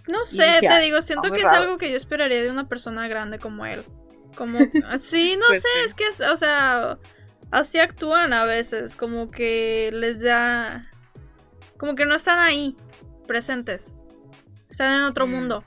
[0.06, 1.78] No sé, dije, te "Ay, digo, siento que es algo eso".
[1.78, 3.84] que yo esperaría de una persona grande como él.
[4.36, 4.58] Como,
[5.00, 5.84] sí, no Pues sé, sí.
[5.84, 6.98] es que, o sea,
[7.50, 10.82] así actúan a veces, como que les da,
[11.78, 12.76] como que no están ahí,
[13.26, 13.94] presentes,
[14.78, 15.30] están en otro Mm.
[15.30, 15.64] mundo.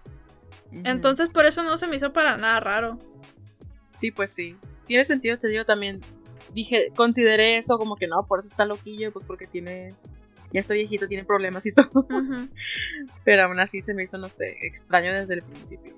[0.72, 2.98] Entonces, por eso no se me hizo para nada raro.
[4.00, 4.56] Sí, pues sí.
[4.86, 6.00] Tiene sentido, te digo también.
[6.54, 9.90] Dije, consideré eso como que no, por eso está loquillo, pues porque tiene.
[10.54, 12.08] Ya está viejito, tiene problemas y todo.
[13.26, 15.94] Pero aún así se me hizo, no sé, extraño desde el principio.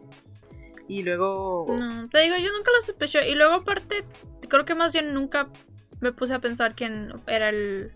[0.87, 1.65] Y luego.
[1.69, 3.29] No, te digo, yo nunca lo sospeché.
[3.29, 4.03] Y luego, aparte,
[4.49, 5.49] creo que más bien nunca
[6.01, 7.91] me puse a pensar quién era el,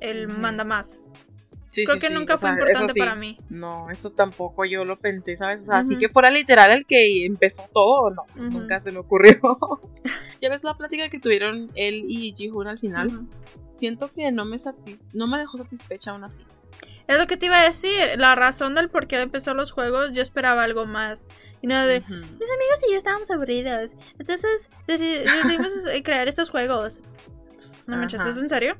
[0.00, 1.02] el manda más.
[1.76, 3.36] Sí, creo sí, que sí, nunca o fue sea, importante para mí.
[3.50, 5.62] No, eso tampoco yo lo pensé, ¿sabes?
[5.62, 6.00] O sea, así Ujú.
[6.00, 8.60] que fuera literal el que empezó todo, no, pues Ujú.
[8.60, 9.38] nunca se me ocurrió.
[10.40, 13.08] ya ves la plática que tuvieron él y Ji-Hoon al final.
[13.08, 13.26] Ujú.
[13.74, 14.56] Siento que no me,
[15.12, 16.42] no me dejó satisfecha aún así.
[17.08, 17.92] Es lo que te iba a decir.
[18.16, 21.26] La razón del por qué empezó los juegos, yo esperaba algo más.
[21.60, 23.96] Y nada de, mis amigos y yo estábamos aburridos.
[24.18, 27.02] Entonces deci- decidimos eh, crear estos juegos.
[27.86, 28.28] No me Ajá.
[28.30, 28.76] ¿es en serio?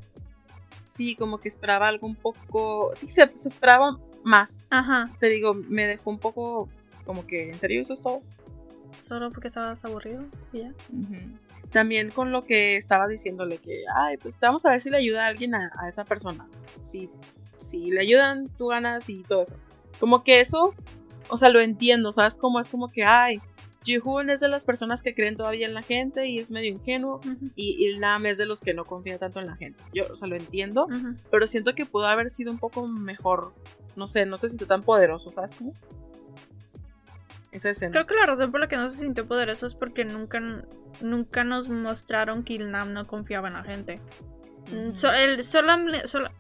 [0.96, 2.90] Sí, como que esperaba algo un poco.
[2.94, 4.68] Sí, se, se esperaba más.
[4.70, 5.10] Ajá.
[5.20, 6.70] Te digo, me dejó un poco
[7.04, 8.22] como que, ¿en serio eso es todo?
[9.00, 10.24] Solo porque estabas aburrido.
[10.54, 10.72] y ya.
[11.70, 15.24] También con lo que estaba diciéndole que, ay, pues vamos a ver si le ayuda
[15.24, 16.48] a alguien a, a esa persona.
[16.78, 17.10] Si,
[17.58, 19.56] si le ayudan, tú ganas y todo eso.
[20.00, 20.74] Como que eso,
[21.28, 22.38] o sea, lo entiendo, ¿sabes?
[22.38, 23.38] Como es como que, ay,
[23.86, 27.20] Jihoon es de las personas que creen todavía en la gente y es medio ingenuo.
[27.54, 29.82] Y Ilnam es de los que no confía tanto en la gente.
[29.94, 30.86] Yo, o sea, lo entiendo,
[31.30, 33.54] pero siento que pudo haber sido un poco mejor.
[33.94, 35.72] No sé, no se sintió tan poderoso, ¿sabes cómo?
[37.52, 37.92] Esa escena.
[37.92, 40.40] Creo que la razón por la que no se sintió poderoso es porque nunca,
[41.00, 43.98] nunca nos mostraron que Ilnam no confiaba en la gente.
[44.94, 46.32] So- el- solam- sola-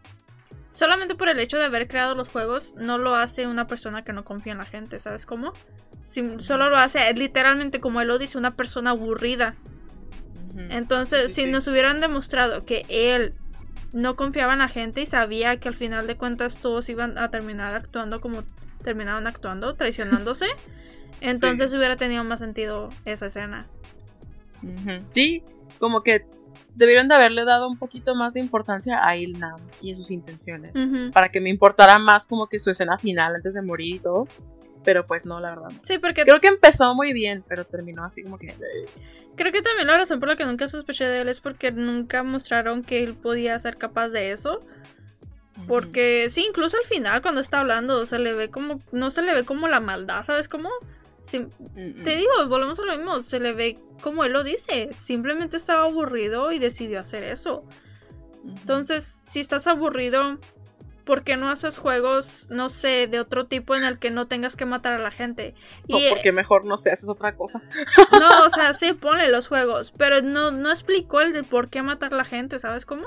[0.76, 4.12] solamente por el hecho de haber creado los juegos no lo hace una persona que
[4.12, 5.52] no confía en la gente, ¿sabes cómo?
[6.04, 9.56] Si- solo lo hace literalmente como él lo dice, una persona aburrida.
[10.70, 11.50] Entonces, Sí, si sí.
[11.50, 13.34] nos hubieran demostrado que él
[13.92, 17.30] no confiaba en la gente y sabía que al final de cuentas todos iban a
[17.30, 18.42] terminar actuando como
[18.82, 20.46] terminaron actuando, traicionándose,
[21.20, 23.66] entonces hubiera tenido más sentido esa escena.
[25.14, 25.42] Sí,
[25.78, 26.26] como que
[26.76, 30.72] debieron de haberle dado un poquito más de importancia a Ilnam y a sus intenciones.
[31.12, 34.28] Para que me importara más como que su escena final antes de morir y todo.
[34.84, 35.70] Pero pues no, la verdad.
[35.70, 35.80] no.
[35.82, 38.54] Sí, porque Creo que empezó muy bien, pero terminó así como que...
[39.34, 42.22] Creo que también la razón por la que nunca sospeché de él es porque nunca
[42.22, 44.60] mostraron que él podía ser capaz de eso.
[45.66, 49.34] Porque sí, incluso al final cuando está hablando se le ve como, no se le
[49.34, 50.68] ve como la maldad, ¿sabes cómo?
[51.30, 55.84] Te digo, volvemos a lo mismo, se le ve como él lo dice, simplemente estaba
[55.84, 57.64] aburrido y decidió hacer eso.
[58.44, 60.38] Entonces, si estás aburrido,
[61.04, 64.56] ¿por qué no haces juegos, no sé, de otro tipo en el que no tengas
[64.56, 65.54] que matar a la gente?
[65.86, 67.62] Y, o porque mejor, no sé, haces otra cosa.
[68.20, 71.82] No, o sea, sí, ponle los juegos, pero no, no explicó el de por qué
[71.82, 73.06] matar a la gente, ¿sabes cómo?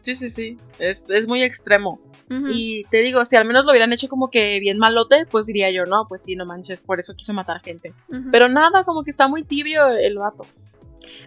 [0.00, 2.00] Sí, sí, sí, es, muy extremo.
[2.28, 5.70] Y te digo, si al menos lo hubieran hecho como que bien malote, pues diría
[5.70, 7.92] yo, no, pues sí, no manches, por eso quiso matar gente.
[8.32, 10.46] Pero nada, como que está muy tibio el vato.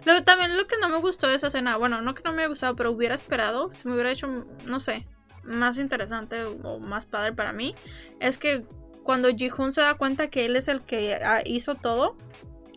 [0.04, 2.42] Luego, también lo que no me gustó de esa escena, bueno, no que no me
[2.42, 5.06] haya gustado, pero hubiera esperado, si me hubiera hecho, no sé,
[5.44, 7.74] más interesante o más padre para mí,
[8.20, 8.64] es que
[9.02, 12.16] cuando Ji-Hoon se da cuenta que él es el que ah, hizo todo,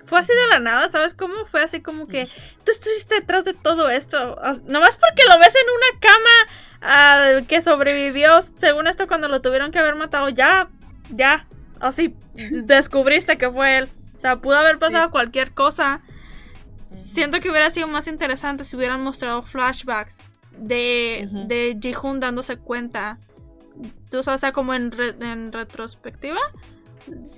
[0.06, 1.46] fue así de la nada, ¿sabes cómo?
[1.46, 2.28] Fue así como que
[2.66, 4.36] tú estuviste detrás de todo esto.
[4.66, 9.72] Nomás porque lo ves en una cama ah, que sobrevivió, según esto, cuando lo tuvieron
[9.72, 10.70] que haber matado, ya,
[11.10, 11.48] ya,
[11.80, 12.16] así
[12.64, 13.90] descubriste que fue él.
[14.18, 16.02] O sea, pudo haber pasado cualquier cosa
[16.92, 20.20] siento que hubiera sido más interesante si hubieran mostrado flashbacks
[20.58, 23.18] de, de Ji-Hoon dándose cuenta.
[24.10, 26.40] Tú sabes, o sea, como en, en retrospectiva.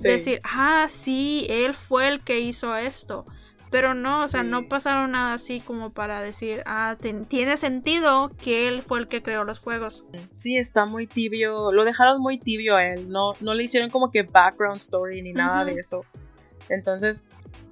[0.04, 3.26] Decir, ah, sí, él fue el que hizo esto.
[3.74, 6.96] Pero no, o sea, no pasaron nada así como para decir, ah,
[7.28, 10.06] tiene sentido que él fue el que creó los juegos.
[10.36, 14.12] Sí, está muy tibio, lo dejaron muy tibio a él, no, no le hicieron como
[14.12, 16.06] que background story ni nada de eso.
[16.70, 17.26] Entonces,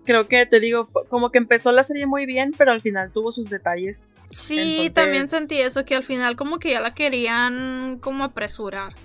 [0.03, 3.31] creo que te digo, como que empezó la serie muy bien, pero al final tuvo
[3.31, 4.11] sus detalles.
[4.31, 8.95] Sí, también sentí eso, que al final como que ya la querían como apresurar.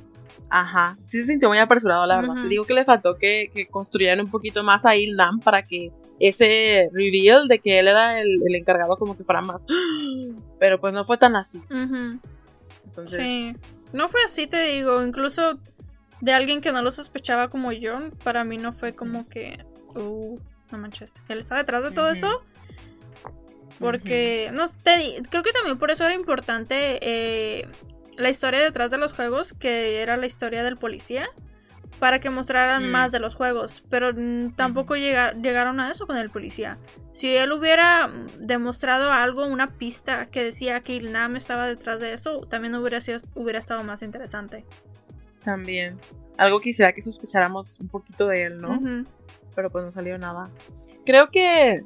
[0.48, 2.36] Ajá, sí se sintió muy apresurado, la verdad.
[2.40, 6.88] Te digo que le faltó que, construyeran un poquito más a Nam para que ese
[6.92, 9.66] reveal de que él era el, encargado como que fuera más.
[10.58, 11.62] Pero pues no fue tan así.
[12.84, 13.20] Entonces...
[13.20, 15.02] Sí, no fue así, te digo.
[15.02, 15.58] Incluso
[16.20, 19.64] de alguien que no lo sospechaba como yo, para mí no fue como que...
[19.94, 20.38] Uh,
[20.70, 21.12] no manches.
[21.28, 22.42] Él está detrás de todo eso.
[23.78, 27.68] Porque, no sé, creo que también por eso era importante eh,
[28.16, 31.28] la historia detrás de los juegos, que era la historia del policía,
[31.98, 32.90] para que mostraran mm.
[32.90, 33.82] más de los juegos.
[33.88, 34.12] Pero
[34.56, 36.76] tampoco llegaron a eso con el policía.
[37.12, 42.40] Si él hubiera demostrado algo, una pista que decía que Ilnam estaba detrás de eso,
[42.40, 44.64] también hubiera, sido, hubiera estado más interesante.
[45.44, 45.98] También.
[46.36, 48.78] Algo quisiera que sospecháramos un poquito de él, ¿no?
[49.54, 50.44] pero pues no salió nada.
[51.06, 51.82] Creo que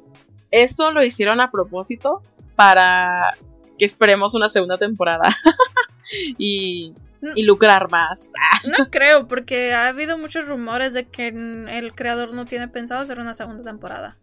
[0.51, 2.21] eso lo hicieron a propósito
[2.55, 3.31] para
[3.79, 5.23] que esperemos una segunda temporada
[6.37, 6.93] y,
[7.35, 8.33] y, lucrar más.
[8.77, 13.19] no creo, porque ha habido muchos rumores de que el creador no tiene pensado hacer
[13.19, 14.17] una segunda temporada.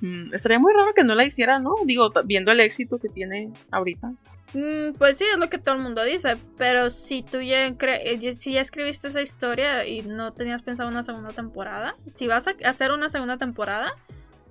[0.00, 1.74] Mm, estaría muy raro que no la hiciera, ¿no?
[1.84, 4.12] Digo, viendo el éxito que tiene ahorita.
[4.54, 8.32] Mm, pues sí, es lo que todo el mundo dice, pero si tú ya, eh,
[8.34, 12.54] si ya escribiste esa historia y no tenías pensado una segunda temporada, si vas a
[12.64, 13.94] hacer una segunda temporada,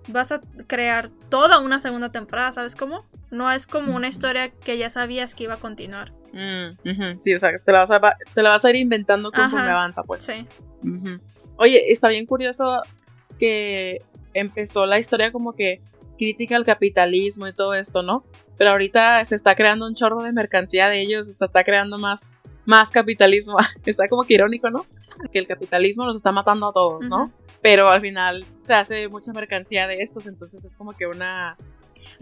[0.08, 3.06] vas a crear toda una segunda temporada, ¿sabes cómo?
[3.30, 6.14] No es como una historia que ya sabías que iba a continuar.
[6.34, 8.00] Mm, sí, o sea, te la, vas a,
[8.34, 10.24] te la vas a ir inventando conforme avanza, pues.
[10.24, 10.46] Sí.
[11.58, 12.82] Oye, está bien curioso
[13.38, 14.00] que
[14.34, 15.82] empezó la historia como que
[16.18, 18.24] crítica al capitalismo y todo esto, ¿no?
[18.58, 22.40] Pero ahorita se está creando un chorro de mercancía de ellos, se está creando más,
[22.66, 23.58] más capitalismo.
[23.86, 24.86] está como que irónico, ¿no?
[25.32, 27.32] Que el capitalismo nos está matando a todos, ¿no?
[27.62, 31.58] Pero al final se hace mucha mercancía de estos, entonces es como que una...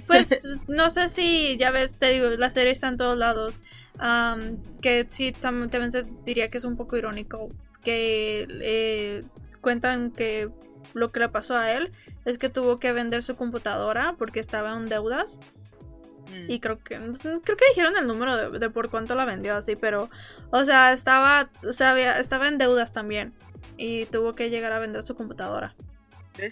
[0.07, 3.59] Pues no sé si, ya ves, te digo, la serie está en todos lados.
[4.81, 7.49] que sí, también se diría que es un poco irónico.
[7.83, 9.23] Que eh,
[9.61, 10.49] cuentan que
[10.93, 11.91] lo que le pasó a él
[12.25, 15.39] es que tuvo que vender su computadora porque estaba en deudas.
[16.31, 16.51] Mm.
[16.51, 20.09] Y creo que creo que dijeron el número de, por cuánto la vendió así, pero
[20.51, 23.33] o sea, estaba o sea, estaba en deudas también
[23.77, 25.75] y tuvo que llegar a vender su computadora.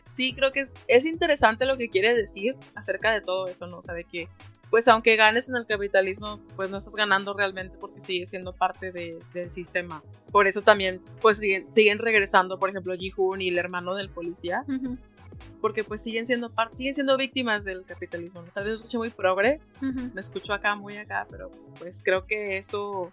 [0.10, 3.78] Sí, creo que es, es interesante lo que quiere decir acerca de todo eso, ¿no?
[3.78, 4.28] O sea, de que
[4.70, 8.92] pues aunque ganes en el capitalismo, pues no estás ganando realmente porque sigues siendo parte
[8.92, 10.04] del sistema.
[10.32, 14.66] Por eso también, pues siguen, siguen regresando, por ejemplo, Ji-Hoon y el hermano del policía,
[15.62, 18.44] porque pues siguen siendo siguen siendo víctimas del capitalismo.
[18.54, 22.58] Tal vez me escuché muy progre, me escucho acá, muy acá, pero pues creo que
[22.58, 23.12] eso,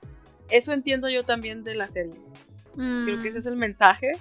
[0.50, 2.20] eso entiendo yo también de la serie.
[2.74, 4.12] Creo que ese es el mensaje,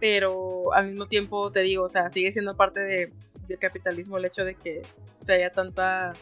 [0.00, 3.12] pero al mismo tiempo te digo, o sea, sigue siendo parte de,
[3.46, 4.82] del capitalismo el hecho de que
[5.20, 6.12] se haya tanta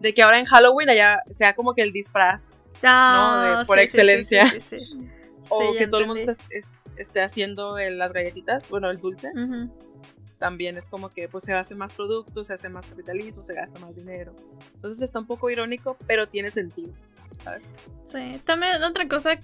[0.00, 2.88] de que ahora en Halloween allá sea como que el disfraz, ¿no?
[2.88, 4.44] Ah, por excelencia.
[5.48, 6.32] o que todo el mundo
[6.96, 9.30] esté, haciendo las galletitas, bueno, el dulce.
[10.38, 13.80] También es como que pues se hace más productos, se hace más capitalismo, se gasta
[13.80, 14.34] más dinero.
[14.76, 16.92] Entonces está un poco irónico, pero tiene sentido,
[17.42, 17.66] ¿sabes?
[18.06, 19.36] Sí, también otra cosa,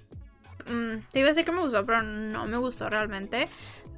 [0.68, 3.48] mm, te iba a decir que me gustó, pero no me gustó realmente.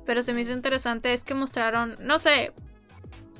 [0.05, 2.53] Pero se me hizo interesante es que mostraron, no sé,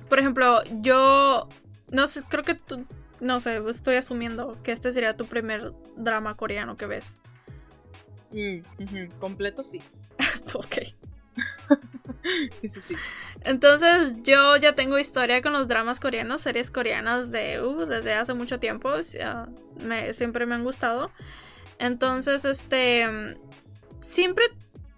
[0.09, 1.49] por ejemplo, yo
[1.91, 2.85] no sé, creo que tú,
[3.21, 7.15] no sé, estoy asumiendo que este sería tu primer drama coreano que ves.
[8.33, 9.81] Mm, Completo sí.
[10.55, 10.79] ok.
[12.59, 12.95] Sí, sí, sí.
[13.43, 18.35] Entonces yo ya tengo historia con los dramas coreanos, series coreanas de uh, desde hace
[18.35, 18.93] mucho tiempo,
[19.85, 21.13] me, siempre me han gustado.
[21.79, 23.07] Entonces, este,
[24.01, 24.45] siempre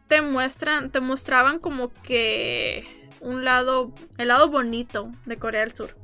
[0.07, 2.87] te muestran, te mostraban como que
[3.21, 5.97] un lado, el lado bonito de Corea del Sur.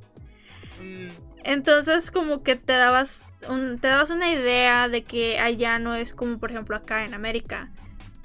[0.80, 1.08] Mm,
[1.44, 6.14] Entonces como que te dabas, un- te dabas una idea de que allá no es
[6.14, 7.70] como por ejemplo acá en América,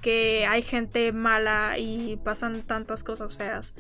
[0.01, 3.73] que hay gente mala y pasan tantas cosas feas.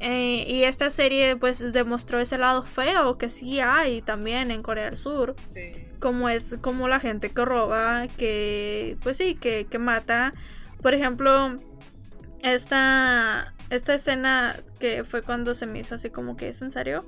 [0.00, 4.86] Eh, y esta serie pues demostró ese lado feo que sí hay también en Corea
[4.86, 5.86] del Sur, sí.
[6.00, 10.32] como es como la gente que roba, que pues sí, que, que mata.
[10.82, 11.56] Por ejemplo,
[12.42, 17.06] esta, esta escena que fue cuando se me hizo así como que es en serio,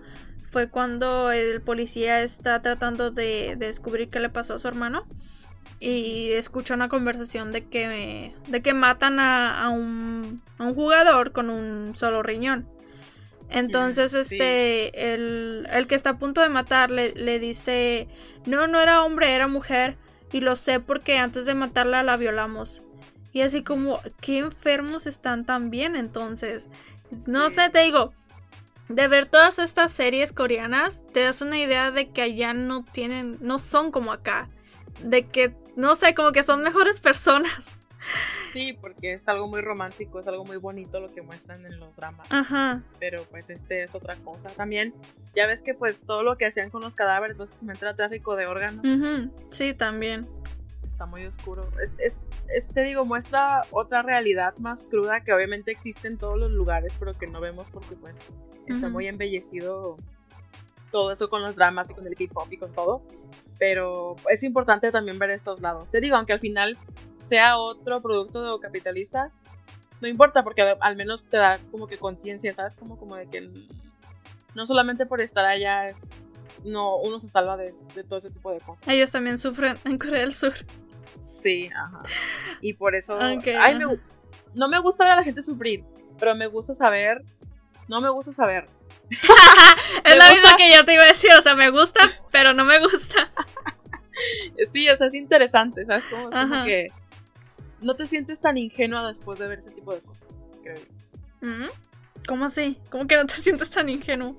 [0.51, 5.07] fue cuando el policía está tratando de, de descubrir qué le pasó a su hermano
[5.79, 11.33] y escucha una conversación de que, de que matan a, a un, a un jugador
[11.33, 12.67] con un solo riñón.
[13.51, 14.19] Entonces, sí.
[14.19, 18.09] este, el, el que está a punto de matar le, le dice,
[18.47, 19.97] no, no era hombre, era mujer.
[20.33, 22.83] Y lo sé porque antes de matarla la violamos.
[23.33, 26.69] Y así como, qué enfermos están también entonces.
[27.27, 28.13] No sé, te digo,
[28.89, 33.37] de ver todas estas series coreanas, te das una idea de que allá no tienen,
[33.41, 34.49] no son como acá.
[35.03, 37.76] De que, no sé, como que son mejores personas.
[38.47, 41.97] Sí, porque es algo muy romántico, es algo muy bonito lo que muestran en los
[41.97, 42.27] dramas.
[42.31, 42.83] Ajá.
[43.01, 44.49] Pero pues este es otra cosa.
[44.51, 44.95] También,
[45.35, 48.47] ya ves que pues todo lo que hacían con los cadáveres básicamente era tráfico de
[48.47, 48.85] órganos.
[48.85, 50.27] ujú, Sí, también.
[50.87, 51.63] Está muy oscuro.
[51.83, 56.39] Es, es, es- te digo, muestra otra realidad más cruda que obviamente existe en todos
[56.39, 58.15] los lugares, pero que no vemos porque pues
[58.67, 59.97] está muy embellecido
[60.91, 63.03] todo eso con los dramas y con el K-pop y con todo.
[63.59, 65.91] Pero es importante también ver estos lados.
[65.91, 66.77] Te digo, aunque al final
[67.17, 69.31] sea otro producto capitalista,
[70.01, 72.77] no importa porque al- menos te da como que conciencia, ¿sabes?
[72.77, 73.51] Como, como de que
[74.55, 76.13] no solamente por estar allá es...
[76.65, 78.87] No, uno se salva de, de todo ese tipo de cosas.
[78.89, 80.55] Ellos también sufren en Corea del Sur.
[81.21, 82.01] Sí, ajá.
[82.61, 83.15] Y por eso.
[83.15, 83.93] Ok, ay, me ajá.
[83.95, 84.01] gu-
[84.55, 85.85] no me gusta ver a la gente sufrir,
[86.19, 87.23] pero me gusta saber.
[87.89, 88.65] No me gusta saber.
[89.11, 92.01] Es lo mismo que yo te iba a decir, o sea, me gusta,
[92.31, 93.31] pero no me gusta.
[94.73, 96.07] Sí, o sea, es interesante, ¿sabes?
[96.07, 96.89] Como, es como que
[97.83, 101.47] no te sientes tan ingenua después de ver ese tipo de cosas, creo yo.
[101.47, 101.69] ¿Mm?
[102.27, 102.79] ¿Cómo así?
[102.91, 104.37] ¿Cómo que no te sientes tan ingenuo?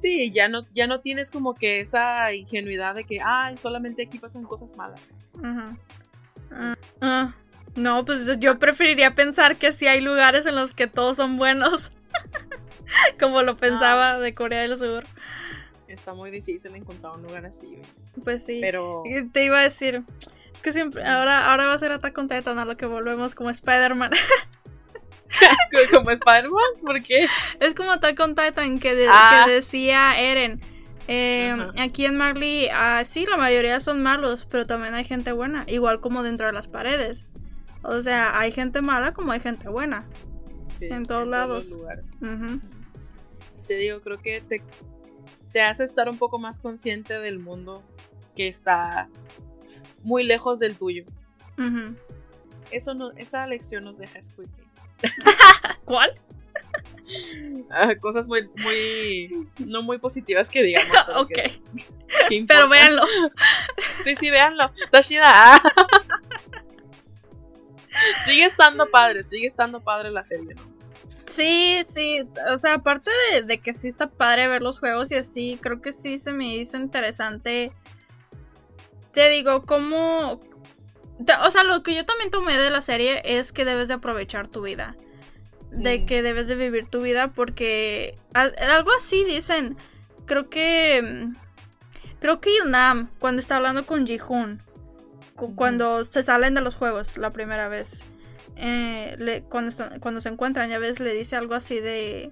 [0.00, 4.18] Sí, ya no, ya no tienes como que esa ingenuidad de que, ay, solamente aquí
[4.18, 5.14] pasan cosas malas.
[5.40, 5.76] Ajá.
[6.50, 7.34] Ah, ah.
[7.76, 11.92] No, pues yo preferiría pensar que sí hay lugares en los que todos son buenos.
[13.20, 15.04] Como lo pensaba de Corea del Sur.
[15.88, 17.82] Está muy difícil encontrar un lugar así, güey.
[18.24, 18.58] Pues sí.
[18.62, 19.02] Pero.
[19.32, 20.02] Te iba a decir.
[20.54, 21.04] Es que siempre.
[21.04, 24.10] Ahora, ahora va a ser Attack on Titan a lo que volvemos como Spider-Man.
[25.94, 27.26] como Spider-Man, ¿por qué?
[27.60, 29.44] es como Attack on Titan que, de- Ah.
[29.46, 30.60] que decía Eren.
[31.08, 31.70] eh, Ajá.
[31.82, 36.00] aquí en Marley, ah, sí, la mayoría son malos, pero también hay gente buena, igual
[36.00, 37.30] como dentro de las paredes.
[37.82, 40.04] O sea, hay gente mala como hay gente buena.
[40.68, 41.70] Sí, En todos lados.
[41.70, 42.04] los lugares.
[42.20, 42.60] Ujú.
[43.72, 44.60] Te digo, creo que te,
[45.52, 47.82] te hace estar un poco más consciente del mundo
[48.36, 49.08] que está
[50.02, 51.04] muy lejos del tuyo.
[52.70, 54.48] Eso no, esa lección nos deja Squid.
[55.84, 56.12] ¿Cuál?
[57.70, 60.90] Ah, cosas muy, muy, no muy positivas que digamos.
[61.06, 61.28] pero ok,
[62.28, 63.02] que- pero véanlo.
[64.04, 64.70] Sí, sí, véanlo.
[65.22, 65.62] Ah.
[68.24, 70.71] sigue estando padre, sigue estando padre la serie, ¿no?
[71.26, 75.16] Sí, sí, o sea, aparte de, de que sí está padre ver los juegos y
[75.16, 77.72] así, creo que sí se me hizo interesante.
[79.12, 80.40] Te digo, como...
[81.44, 84.48] O sea, lo que yo también tomé de la serie es que debes de aprovechar
[84.48, 84.96] tu vida.
[85.70, 86.06] De Mm.
[86.06, 88.14] que debes de vivir tu vida porque...
[88.34, 89.76] Algo así dicen.
[90.26, 91.28] Creo que...
[92.20, 95.56] Creo que Nam, cuando está hablando con Ujú.
[95.56, 98.02] cuando se salen de los juegos la primera vez,
[98.56, 102.30] eh, le- cuando, cuando se encuentran, ya ves, le dice algo así de,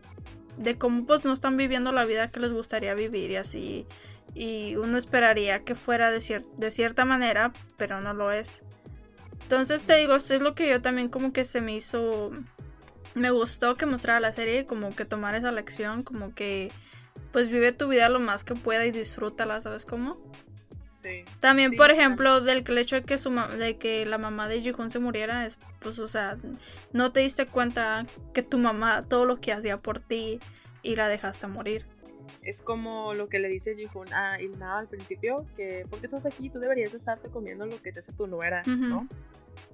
[0.59, 3.87] de cómo pues no están viviendo la vida que les gustaría vivir y así.
[4.35, 8.63] Y uno esperaría que fuera de cierta manera, pero no lo es.
[9.43, 12.31] Entonces te digo, esto es lo que yo también como que se me hizo...
[13.15, 16.71] Me gustó que mostrara la serie, como que tomar esa lección, como que
[17.33, 20.17] pues vive tu vida lo más que pueda y disfrútala, ¿sabes cómo?
[21.01, 21.25] Sí.
[21.41, 22.01] También, Sí, por claro.
[22.01, 24.99] ejemplo, del que el hecho de que, su de que la mamá de Ji-Hoon se
[24.99, 26.37] muriera, es, pues, o sea,
[26.93, 30.41] no te diste cuenta que tu mamá, todo lo que hacía por ti,
[30.83, 31.87] y la dejaste morir.
[32.43, 36.27] Es como lo que le dice Jihun a Ilna al principio, que ¿por qué estás
[36.27, 36.49] aquí?
[36.51, 39.07] Tú deberías de estarte comiendo lo que te hace tu nuera, ¿no?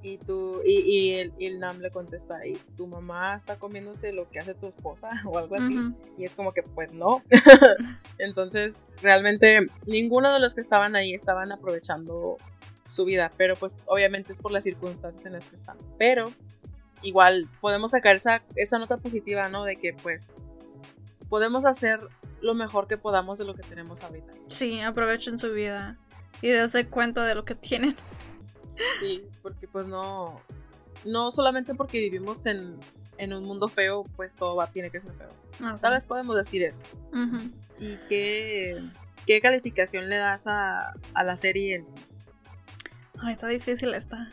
[0.03, 4.39] Y tú, y, y el, Ilnam le contesta, y tu mamá está comiéndose lo que
[4.39, 5.79] hace tu esposa o algo así.
[6.17, 7.23] Y es como que, pues no.
[8.19, 12.37] Entonces, realmente ninguno de los que estaban ahí estaban aprovechando
[12.87, 15.77] su vida, pero pues obviamente es por las circunstancias en las que están.
[15.99, 16.27] Pero
[17.03, 19.65] igual podemos sacar esa, esa nota positiva, ¿no?
[19.65, 20.37] De que pues
[21.29, 21.99] podemos hacer
[22.47, 24.33] lo mejor que podamos de lo que tenemos ahorita.
[24.47, 25.99] Sí, aprovechen su vida
[26.41, 27.95] y dense cuenta de lo que tienen.
[29.01, 30.41] Sí, porque pues no,
[31.05, 32.79] no solamente porque vivimos en,
[33.19, 35.29] un mundo feo, pues todo va, tiene que ser feo.
[35.61, 36.85] Ah, Tal vez podemos decir eso.
[37.79, 38.83] ¿Y qué,
[39.27, 41.99] qué, calificación le das a, a, la serie en sí?
[43.19, 44.29] Ay, está difícil esta.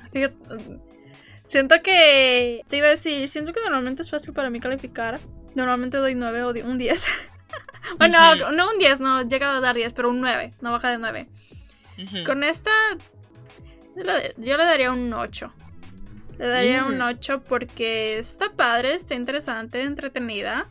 [1.45, 5.19] siento que, te iba a decir, siento que normalmente es fácil para mí calificar.
[5.55, 7.05] Normalmente doy 9 o un 10.
[7.97, 10.97] bueno, no un 10, no llega a dar 10, pero un 9, no baja de
[10.97, 11.29] 9.
[12.25, 12.71] Con esta,
[14.37, 15.53] yo le daría un 8.
[16.39, 20.65] Le daría un 8 porque está padre, está interesante, entretenida.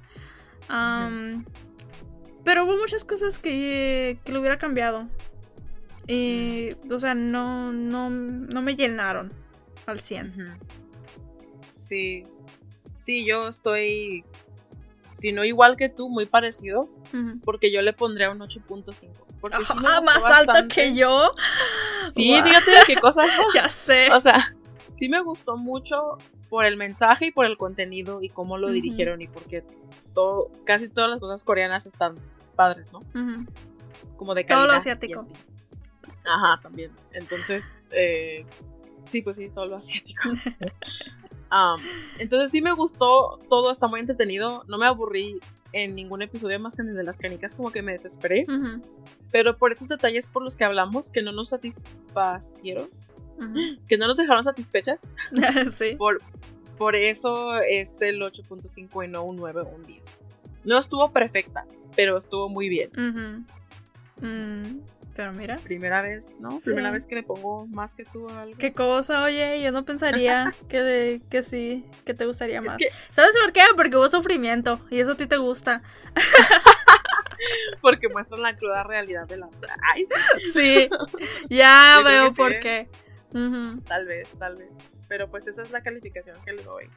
[2.45, 5.09] Pero hubo muchas cosas que, que lo hubiera cambiado.
[6.09, 9.33] Y, o sea, no, no, no me llenaron
[9.87, 10.59] al 100.
[11.76, 12.24] Sí.
[12.99, 14.24] Sí, yo estoy
[15.23, 16.91] si no igual que tú, muy parecido,
[17.45, 19.09] porque yo le pondría un 8.5.
[19.53, 21.31] Ah, más alto que yo.
[22.09, 23.29] Sí, fíjate de qué cosas.
[23.55, 24.11] ya sé.
[24.11, 24.57] O sea,
[24.93, 26.18] sí me gustó mucho
[26.51, 29.64] por el mensaje y por el contenido y cómo lo dirigieron y porque
[30.12, 32.16] todo, casi todas las cosas coreanas están
[32.57, 32.99] padres, ¿no?
[34.16, 34.64] Como de calidad.
[34.64, 35.25] Todo lo asiático.
[36.25, 36.91] Ajá, también.
[37.12, 38.45] Entonces, eh,
[39.09, 40.31] sí, pues sí, todo lo asiático.
[42.19, 45.39] entonces sí me gustó, todo está muy entretenido, no me aburrí
[45.73, 48.45] en ningún episodio más que en el de las canicas, como que me desesperé.
[49.31, 52.89] Pero por esos detalles por los que hablamos, que no nos satisfacieron,
[53.89, 55.17] que no nos dejaron satisfechas,
[55.77, 55.97] sí.
[55.97, 56.21] por,
[56.79, 60.27] por eso es el 8.5 y no un 9 o un 10.
[60.65, 63.47] No estuvo perfecta, pero estuvo muy bien.
[65.15, 65.57] Pero mira.
[65.57, 66.59] Primera vez, ¿no?
[66.61, 68.57] Primera vez que le pongo más que tú a algo.
[68.59, 72.79] Qué cosa, oye, yo no pensaría que, de, que sí, que te gustaría más.
[73.09, 73.63] ¿Sabes por qué?
[73.77, 75.83] Porque hubo sufrimiento y eso a ti te gusta.
[77.81, 79.49] Porque muestran la cruda realidad de la...
[79.93, 80.07] Ay.
[80.53, 80.89] Sí,
[81.51, 82.61] ya veo por ¿eh?
[82.61, 82.89] qué.
[83.85, 84.93] Tal vez, tal vez.
[85.09, 86.89] Pero pues esa es la calificación que le doy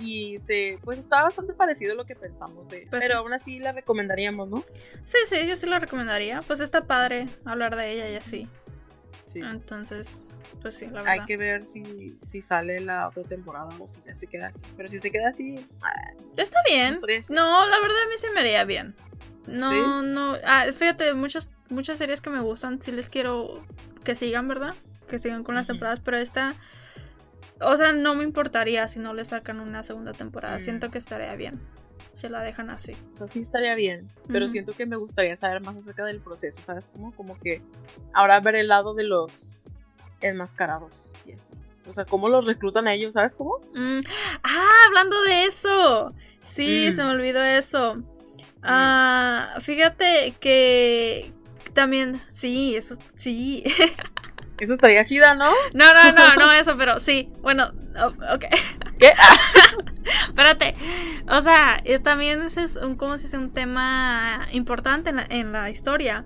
[0.00, 3.58] y se pues está bastante parecido a lo que pensamos de pues pero aún así
[3.58, 4.64] la recomendaríamos no
[5.04, 6.40] sí sí yo sí la recomendaría.
[6.46, 8.46] Pues está padre hablar de ella y así.
[9.26, 9.40] Sí.
[9.40, 10.26] Entonces
[10.62, 11.12] pues sí la verdad.
[11.12, 14.60] hay que ver si, si sale la otra temporada o si ya se queda así.
[14.76, 16.98] Pero si se queda así ah, está bien.
[17.30, 18.94] no la verdad a mí se me haría bien.
[19.46, 23.62] No no ah, fíjate muchas muchas series que me gustan sí les quiero
[24.04, 24.74] que sigan verdad
[25.08, 26.54] que sigan con las temporadas pero esta
[27.60, 30.58] o sea, no me importaría si no le sacan una segunda temporada.
[30.58, 30.60] Mm.
[30.60, 31.60] Siento que estaría bien.
[32.12, 32.96] Si la dejan así.
[33.12, 34.08] O sea, sí estaría bien.
[34.28, 36.62] Pero siento que me gustaría saber más acerca del proceso.
[36.62, 36.88] ¿Sabes?
[36.88, 37.62] Como, como que
[38.12, 39.64] ahora ver el lado de los
[40.20, 41.54] enmascarados y así.
[41.88, 43.60] O sea, cómo los reclutan a ellos, ¿sabes cómo?
[43.74, 44.00] Mm.
[44.42, 46.12] Ah, hablando de eso.
[46.42, 46.96] Sí, mm.
[46.96, 47.94] se me olvidó eso.
[48.62, 51.32] Ah, fíjate que
[51.72, 53.64] también, sí, eso sí.
[54.60, 55.50] Eso estaría chida, ¿no?
[55.72, 57.30] No, no, no, no eso, pero sí.
[57.40, 57.72] Bueno,
[58.34, 58.44] ok.
[58.98, 59.12] ¿Qué?
[60.28, 60.74] Espérate.
[61.30, 66.24] O sea, también ese es un, como si es un tema importante en la, historia.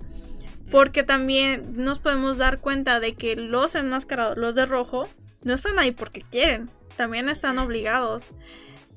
[0.69, 5.07] Porque también nos podemos dar cuenta de que los enmascarados, los de rojo,
[5.43, 6.69] no están ahí porque quieren.
[6.97, 8.31] También están obligados.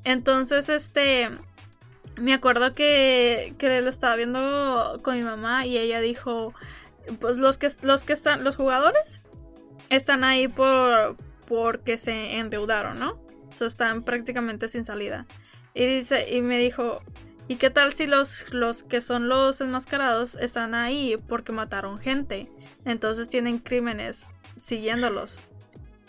[0.02, 1.30] Entonces, este.
[2.16, 6.54] Me acuerdo que, que lo estaba viendo con mi mamá y ella dijo.
[7.20, 8.42] Pues los que, los que están.
[8.42, 9.27] Los jugadores
[9.90, 11.16] están ahí por
[11.46, 13.18] porque se endeudaron, ¿no?
[13.56, 15.26] So, están prácticamente sin salida.
[15.74, 17.00] Y dice, y me dijo,
[17.48, 22.52] ¿y qué tal si los, los que son los enmascarados están ahí porque mataron gente?
[22.84, 25.42] Entonces tienen crímenes siguiéndolos.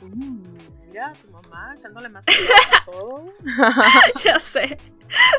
[0.01, 0.43] Uh,
[0.87, 2.25] mira, tu mamá echándole más
[2.81, 3.33] a todo.
[4.23, 4.77] ya sé.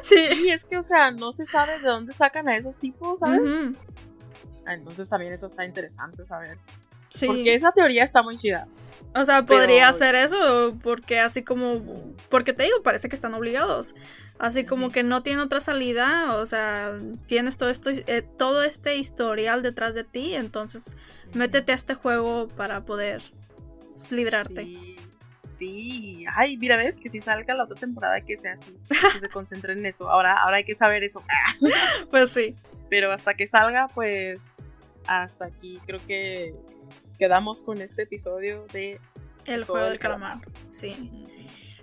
[0.02, 0.16] Sí.
[0.34, 0.50] sí.
[0.50, 3.42] es que, o sea, no se sabe de dónde sacan a esos tipos, ¿sabes?
[4.66, 6.58] Ah, entonces también eso está interesante saber.
[7.26, 8.66] Porque esa teoría está muy chida.
[9.14, 11.82] O sea, podría ser eso, porque así como,
[12.28, 13.96] porque te digo, parece que están obligados.
[14.38, 16.96] Así como que no tiene otra salida, o sea,
[17.26, 20.96] tienes todo esto, eh, todo este historial detrás de ti, entonces
[21.34, 23.20] métete a este juego para poder
[24.10, 24.62] librarte.
[24.62, 24.96] Sí,
[25.58, 26.24] sí.
[26.34, 29.80] ay, mira, ves que si salga la otra temporada que sea así, que se concentren
[29.80, 30.08] en eso.
[30.08, 31.22] Ahora, ahora hay que saber eso.
[32.10, 32.54] pues sí.
[32.88, 34.70] Pero hasta que salga, pues
[35.06, 36.54] hasta aquí creo que
[37.20, 38.98] quedamos con este episodio de
[39.44, 40.38] El juego del calamar.
[40.70, 41.24] Sí.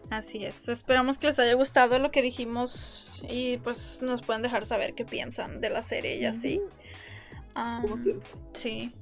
[0.10, 0.68] Así es.
[0.68, 5.06] Esperamos que les haya gustado lo que dijimos y pues nos pueden dejar saber qué
[5.06, 6.60] piensan de la serie y así.
[7.54, 8.30] Como Um, siempre.
[8.54, 8.94] Sí.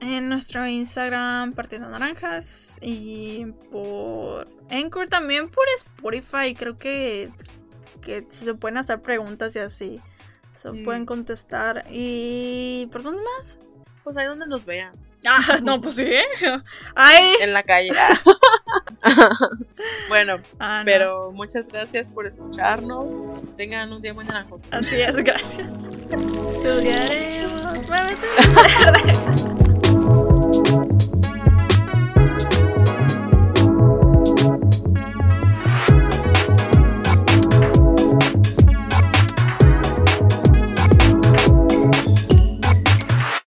[0.00, 2.78] En nuestro Instagram, Partiendo Naranjas.
[2.80, 6.54] Y por Anchor también por Spotify.
[6.54, 7.30] Creo que,
[8.00, 10.00] que se pueden hacer preguntas y así.
[10.52, 10.84] Se Mm.
[10.84, 11.84] pueden contestar.
[11.90, 13.58] ¿Y por dónde más?
[14.04, 14.92] Pues ahí donde nos vean.
[15.26, 16.06] Ah, no, pues sí.
[16.94, 17.34] Ay.
[17.40, 17.90] En la calle.
[20.08, 20.84] bueno, Ah, no.
[20.84, 23.16] pero muchas gracias por escucharnos.
[23.56, 24.68] Tengan un día muy naranjoso.
[24.70, 25.68] Así es, gracias.